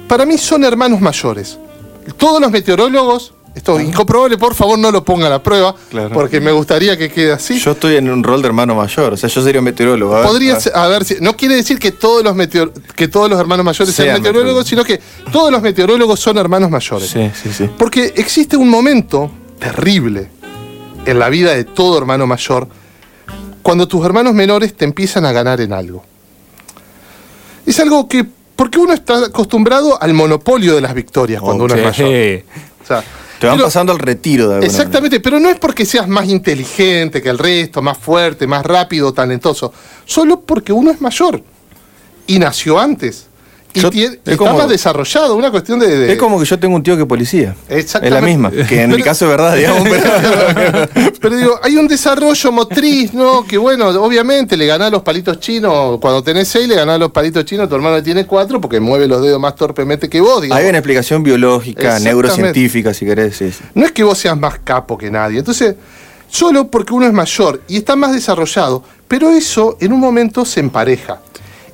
para 0.08 0.24
mí 0.24 0.38
son 0.38 0.64
hermanos 0.64 1.02
mayores. 1.02 1.58
Todos 2.16 2.40
los 2.40 2.50
meteorólogos, 2.50 3.34
esto 3.58 3.78
es 3.78 3.86
incomprobable, 3.88 4.38
por 4.38 4.54
favor 4.54 4.78
no 4.78 4.90
lo 4.90 5.04
pongan 5.04 5.32
a 5.32 5.42
prueba, 5.42 5.74
Claro. 5.90 6.10
porque 6.14 6.40
me 6.40 6.50
gustaría 6.52 6.96
que 6.96 7.10
quede 7.10 7.32
así. 7.32 7.58
Yo 7.58 7.72
estoy 7.72 7.96
en 7.96 8.08
un 8.10 8.22
rol 8.24 8.40
de 8.42 8.48
hermano 8.48 8.74
mayor, 8.74 9.12
o 9.12 9.16
sea, 9.16 9.28
yo 9.28 9.42
sería 9.42 9.60
meteorólogo. 9.60 10.14
a 10.16 10.20
ver, 10.20 10.26
Podría 10.28 10.50
a 10.52 10.54
ver. 10.54 10.62
ser- 10.62 10.76
a 10.76 10.86
ver, 10.88 11.04
si- 11.04 11.16
no 11.20 11.36
quiere 11.36 11.54
decir 11.56 11.78
que 11.78 11.92
todos 11.92 12.24
los 12.24 12.34
meteor- 12.34 12.72
que 12.96 13.08
todos 13.08 13.28
los 13.28 13.38
hermanos 13.38 13.64
mayores 13.64 13.94
sean, 13.94 14.08
Sean 14.08 14.22
meteorólogos, 14.22 14.66
sino 14.66 14.82
que 14.84 15.00
todos 15.32 15.50
los 15.52 15.60
meteorólogos 15.62 16.18
son 16.20 16.38
hermanos 16.38 16.70
mayores. 16.70 17.08
Sí, 17.10 17.30
sí, 17.42 17.50
sí. 17.52 17.68
Porque 17.78 18.12
existe 18.16 18.56
un 18.56 18.68
momento 18.70 19.30
terrible 19.58 20.28
en 21.04 21.18
la 21.18 21.28
vida 21.28 21.54
de 21.54 21.64
todo 21.64 21.98
hermano 21.98 22.26
mayor 22.26 22.68
cuando 23.62 23.86
tus 23.88 24.04
hermanos 24.04 24.34
menores 24.34 24.74
te 24.74 24.84
empiezan 24.84 25.24
a 25.24 25.32
ganar 25.32 25.60
en 25.60 25.72
algo. 25.72 26.04
Es 27.66 27.78
algo 27.80 28.08
que, 28.08 28.24
porque 28.56 28.78
uno 28.78 28.92
está 28.94 29.26
acostumbrado 29.26 30.00
al 30.00 30.14
monopolio 30.14 30.74
de 30.74 30.80
las 30.80 30.94
victorias 30.94 31.40
cuando 31.42 31.64
uno 31.64 31.74
es 31.74 31.84
mayor. 31.84 32.42
O 32.82 32.86
sea, 32.86 33.04
Te 33.38 33.46
van 33.46 33.56
pero- 33.56 33.66
pasando 33.66 33.92
al 33.92 33.98
retiro 33.98 34.48
de 34.48 34.54
alguna 34.56 34.66
Exactamente, 34.66 35.20
pero 35.20 35.38
no 35.38 35.48
es 35.48 35.58
porque 35.58 35.86
seas 35.86 36.08
más 36.08 36.28
inteligente 36.28 37.22
que 37.22 37.28
el 37.28 37.38
resto, 37.38 37.80
más 37.82 37.96
fuerte, 37.98 38.46
más 38.46 38.66
rápido, 38.66 39.12
talentoso, 39.12 39.72
solo 40.04 40.40
porque 40.40 40.72
uno 40.72 40.90
es 40.90 41.00
mayor 41.00 41.42
y 42.26 42.38
nació 42.38 42.78
antes. 42.80 43.27
Y, 43.78 43.82
Yo- 43.82 43.90
tiene- 43.90 44.14
es 44.14 44.20
está 44.24 44.36
como- 44.36 44.58
más 44.58 44.68
desarrollado, 44.68 45.34
una 45.36 45.50
cuestión 45.50 45.78
de... 45.78 46.12
Es 46.12 46.18
como 46.18 46.38
que 46.38 46.44
yo 46.44 46.58
tengo 46.58 46.74
un 46.76 46.82
tío 46.82 46.96
que 46.96 47.02
es 47.02 47.08
policía. 47.08 47.54
Exactamente. 47.68 48.08
Es 48.08 48.12
la 48.14 48.20
misma, 48.20 48.66
que 48.68 48.82
en 48.82 48.90
mi 48.90 49.02
caso 49.02 49.24
es 49.26 49.30
verdad, 49.30 49.56
digamos. 49.56 49.88
pero- 49.88 51.10
Pero 51.20 51.36
digo, 51.36 51.60
hay 51.62 51.76
un 51.76 51.88
desarrollo 51.88 52.52
motriz, 52.52 53.12
¿no? 53.14 53.44
Que 53.46 53.58
bueno, 53.58 53.88
obviamente 53.88 54.56
le 54.56 54.66
ganás 54.66 54.90
los 54.90 55.02
palitos 55.02 55.38
chinos, 55.40 55.98
cuando 56.00 56.22
tenés 56.22 56.48
seis 56.48 56.68
le 56.68 56.74
ganás 56.74 56.98
los 56.98 57.10
palitos 57.10 57.44
chinos, 57.44 57.68
tu 57.68 57.74
hermano 57.74 58.02
tiene 58.02 58.26
cuatro 58.26 58.60
porque 58.60 58.80
mueve 58.80 59.06
los 59.06 59.22
dedos 59.22 59.40
más 59.40 59.54
torpemente 59.54 60.08
que 60.08 60.20
vos. 60.20 60.42
digamos. 60.42 60.62
Hay 60.62 60.68
una 60.68 60.78
explicación 60.78 61.22
biológica, 61.22 61.98
neurocientífica, 61.98 62.94
si 62.94 63.04
querés. 63.06 63.36
sí, 63.36 63.50
sí. 63.52 63.64
No 63.74 63.84
es 63.86 63.92
que 63.92 64.02
vos 64.04 64.18
seas 64.18 64.36
más 64.38 64.58
capo 64.64 64.96
que 64.98 65.10
nadie. 65.10 65.38
Entonces, 65.38 65.74
Solo 66.30 66.68
porque 66.68 66.92
uno 66.92 67.06
es 67.06 67.12
mayor 67.14 67.62
y 67.68 67.78
está 67.78 67.96
más 67.96 68.12
desarrollado, 68.12 68.84
pero 69.08 69.30
eso 69.30 69.78
en 69.80 69.94
un 69.94 70.00
momento 70.00 70.44
se 70.44 70.60
empareja 70.60 71.22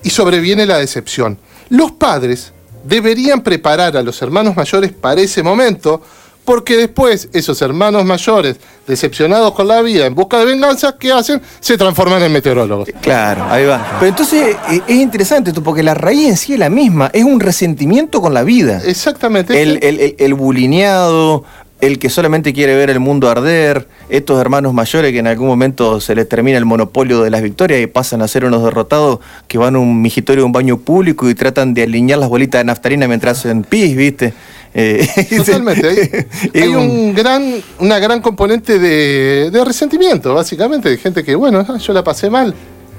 y 0.05 0.11
sobreviene 0.11 0.65
la 0.65 0.79
decepción. 0.79 1.39
Los 1.75 1.91
padres 1.91 2.53
deberían 2.85 3.43
preparar 3.43 3.97
a 3.97 4.03
los 4.03 4.23
hermanos 4.23 4.55
mayores 4.55 4.93
para 4.93 5.21
ese 5.21 5.43
momento, 5.43 6.01
porque 6.45 6.77
después 6.77 7.29
esos 7.33 7.61
hermanos 7.63 8.05
mayores, 8.05 8.59
decepcionados 8.87 9.53
con 9.55 9.67
la 9.67 9.83
vida, 9.83 10.07
en 10.07 10.15
busca 10.15 10.39
de 10.39 10.45
venganza, 10.45 10.95
¿qué 10.97 11.11
hacen? 11.11 11.43
Se 11.59 11.77
transforman 11.77 12.23
en 12.23 12.31
meteorólogos. 12.31 12.89
Claro, 13.01 13.47
ahí 13.51 13.67
va. 13.67 13.97
Pero 13.99 14.09
entonces 14.09 14.57
eh, 14.71 14.83
es 14.87 14.97
interesante 14.97 15.51
esto, 15.51 15.65
porque 15.65 15.83
la 15.83 15.95
raíz 15.95 16.29
en 16.29 16.37
sí 16.37 16.53
es 16.53 16.61
la 16.61 16.71
misma, 16.71 17.11
es 17.13 17.25
un 17.25 17.41
resentimiento 17.41 18.21
con 18.21 18.33
la 18.33 18.45
vida. 18.45 18.81
Exactamente. 18.85 19.61
El, 19.61 19.83
el, 19.83 19.99
el, 19.99 20.15
el 20.17 20.35
bulineado, 20.35 21.43
el 21.87 21.99
que 21.99 22.09
solamente 22.09 22.53
quiere 22.53 22.75
ver 22.77 22.91
el 22.91 23.01
mundo 23.01 23.29
arder, 23.29 23.89
estos 24.09 24.41
hermanos 24.41 24.73
mayores 24.73 25.13
que 25.13 25.19
en 25.19 25.27
algún 25.27 25.47
momento 25.47 26.01
se 26.01 26.15
les 26.15 26.29
termina 26.29 26.57
el 26.57 26.65
monopolio 26.65 27.23
de 27.23 27.31
las 27.31 27.43
victorias 27.43 27.81
y 27.83 27.87
pasan 27.87 28.23
a 28.23 28.29
ser 28.29 28.45
unos 28.45 28.65
derrotados 28.65 29.19
que 29.49 29.59
van 29.59 29.77
a 29.77 29.79
un 29.79 30.01
migitorio, 30.01 30.45
a 30.45 30.47
un 30.47 30.53
baño 30.53 30.79
público 30.79 31.29
y 31.29 31.35
tratan 31.35 31.75
de 31.75 31.83
alinear 31.83 32.19
las 32.19 32.29
bolitas 32.29 32.61
de 32.61 32.65
naftalina 32.65 33.07
mientras 33.07 33.39
hacen 33.39 33.65
pis, 33.65 33.95
¿viste? 33.97 34.33
Eh, 34.73 35.07
Totalmente. 35.37 35.87
Hay, 35.87 36.61
hay 36.63 36.69
un 36.69 37.15
gran, 37.15 37.63
una 37.79 37.99
gran 37.99 38.21
componente 38.21 38.79
de, 38.79 39.51
de 39.51 39.65
resentimiento, 39.65 40.35
básicamente, 40.35 40.89
de 40.89 40.97
gente 40.97 41.23
que, 41.23 41.35
bueno, 41.35 41.65
ah, 41.69 41.77
yo 41.77 41.93
la 41.93 42.03
pasé 42.03 42.31
mal. 42.31 42.55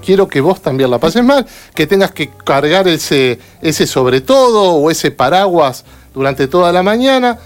Quiero 0.05 0.27
que 0.27 0.39
vos 0.39 0.61
también 0.61 0.91
la 0.91 0.99
pases 0.99 1.23
mal, 1.23 1.47
que 1.73 1.87
tengas 1.87 2.11
que 2.11 2.29
cargar 2.45 2.87
ese, 2.87 3.39
ese 3.63 3.87
sobre 3.87 4.21
todo 4.21 4.73
o 4.73 4.91
ese 4.91 5.09
paraguas 5.09 5.83
durante 6.13 6.47
toda 6.47 6.71
la 6.71 6.83
mañana. 6.83 7.39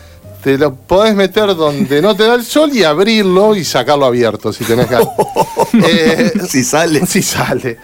Te 0.44 0.58
lo 0.58 0.74
podés 0.74 1.16
meter 1.16 1.54
donde 1.56 2.02
no 2.02 2.16
te 2.16 2.24
da 2.24 2.36
el 2.36 2.44
sol 2.46 2.72
y 2.74 2.84
abrirlo 2.84 3.56
y 3.56 3.66
sacarlo 3.66 4.06
abierto 4.06 4.54
si 4.54 4.64
tenés 4.64 4.90
ganas. 4.90 5.10
Eh, 5.74 6.32
si 6.48 6.64
sale. 6.64 7.06
Si 7.06 7.22
sale. 7.22 7.78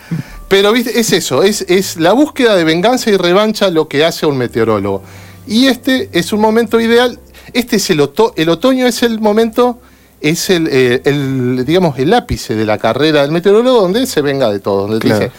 Pero 0.48 0.72
¿viste? 0.72 1.00
es 1.00 1.12
eso, 1.12 1.44
es, 1.44 1.66
es 1.68 1.98
la 1.98 2.14
búsqueda 2.14 2.56
de 2.56 2.64
venganza 2.64 3.10
y 3.10 3.18
revancha 3.18 3.70
lo 3.70 3.88
que 3.88 4.06
hace 4.06 4.26
un 4.26 4.38
meteorólogo. 4.38 5.02
Y 5.48 5.68
este 5.68 6.10
es 6.14 6.32
un 6.34 6.40
momento 6.40 6.80
ideal. 6.80 7.20
Este 7.54 7.76
es 7.76 7.90
el, 7.90 8.02
oto 8.02 8.34
el 8.38 8.50
otoño, 8.50 8.88
es 8.88 9.04
el 9.04 9.20
momento, 9.20 9.80
es 10.22 10.50
el, 10.50 10.68
eh, 10.72 11.02
el, 11.06 11.64
digamos, 11.66 12.00
el 12.00 12.14
ápice 12.14 12.56
de 12.56 12.66
la 12.66 12.78
carrera 12.78 13.22
del 13.22 13.32
meteorólogo 13.32 13.82
donde 13.82 14.06
se 14.08 14.22
venga 14.22 14.50
de 14.50 14.60
todo. 14.60 14.84
Donde 14.84 15.00
te 15.00 15.08
Claro. 15.08 15.26
dice, 15.26 15.34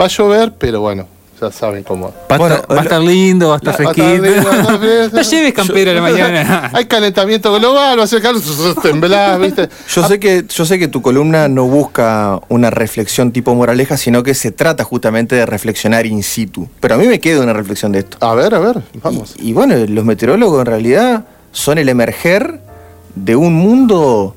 va 0.00 0.06
a 0.06 0.08
llover, 0.08 0.54
pero 0.58 0.80
bueno, 0.80 1.06
ya 1.42 1.52
saben 1.52 1.82
cómo. 1.82 2.12
Va, 2.30 2.36
a 2.36 2.38
Bueno, 2.38 2.54
estar, 2.56 2.76
va 2.76 2.80
a 2.80 2.84
estar 2.84 3.00
lindo, 3.00 3.48
va 3.48 3.54
a 3.54 3.56
estar 3.58 3.74
fresquito. 3.74 4.22
No 5.12 5.22
lleves 5.22 5.52
campera 5.52 5.90
a 5.90 5.94
la 5.94 6.02
mañana. 6.02 6.70
Hay 6.74 6.86
calentamiento 6.86 7.52
global, 7.52 7.98
va 7.98 8.04
a 8.04 8.06
ser 8.06 8.22
calor, 8.22 8.40
temblás, 8.82 9.38
¿viste? 9.40 9.68
Yo 9.88 10.06
sé, 10.06 10.18
que, 10.18 10.44
yo 10.48 10.64
sé 10.64 10.78
que 10.78 10.88
tu 10.88 11.02
columna 11.02 11.48
no 11.48 11.64
busca 11.64 12.40
una 12.48 12.70
reflexión 12.70 13.32
tipo 13.32 13.54
moraleja, 13.54 13.96
sino 13.96 14.22
que 14.22 14.34
se 14.34 14.52
trata 14.52 14.84
justamente 14.84 15.36
de 15.36 15.46
reflexionar 15.46 16.06
in 16.06 16.22
situ. 16.22 16.68
Pero 16.80 16.94
a 16.94 16.98
mí 16.98 17.06
me 17.06 17.20
queda 17.20 17.42
una 17.42 17.52
reflexión 17.52 17.92
de 17.92 18.00
esto. 18.00 18.16
A 18.20 18.34
ver, 18.34 18.54
a 18.54 18.58
ver, 18.58 18.82
vamos. 19.02 19.34
Y, 19.36 19.50
y 19.50 19.52
bueno, 19.52 19.74
los 19.76 20.04
meteorólogos 20.04 20.60
en 20.60 20.66
realidad 20.66 21.24
son 21.50 21.78
el 21.78 21.88
emerger 21.88 22.60
de 23.14 23.36
un 23.36 23.54
mundo 23.54 24.34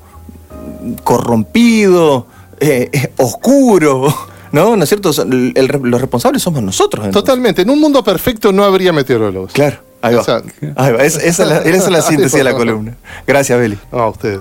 corrompido, 1.03 2.27
eh, 2.59 2.89
eh, 2.91 3.11
oscuro, 3.17 4.13
¿no? 4.55 4.75
¿No 4.75 4.83
es 4.83 4.89
cierto? 4.89 5.11
El- 5.21 5.51
el- 5.55 5.67
los 5.83 6.01
responsables 6.01 6.41
somos 6.41 6.63
nosotros. 6.63 7.05
entonces. 7.05 7.23
Totalmente, 7.25 7.61
en 7.61 7.69
un 7.69 7.79
mundo 7.79 8.03
perfecto 8.03 8.51
no 8.51 8.63
habría 8.63 8.91
meteorólogos. 8.93 9.51
Claro, 9.51 9.77
ahí 10.01 10.15
va. 10.15 10.21
O 10.21 10.23
sea, 10.23 10.41
Ahí 10.77 10.93
va. 10.93 11.03
Es- 11.03 11.17
esa, 11.17 11.43
es 11.43 11.49
la, 11.49 11.57
esa 11.59 11.77
es 11.85 11.89
la 11.91 12.01
síntesis 12.09 12.33
de 12.37 12.43
la 12.43 12.53
columna. 12.53 12.95
Gracias, 13.27 13.59
Beli. 13.59 13.77
No, 13.91 13.99
a 13.99 14.09
usted. 14.09 14.39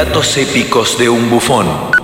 Relatos 0.00 0.38
épicos 0.38 0.96
de 0.96 1.10
un 1.10 1.28
bufón. 1.28 1.99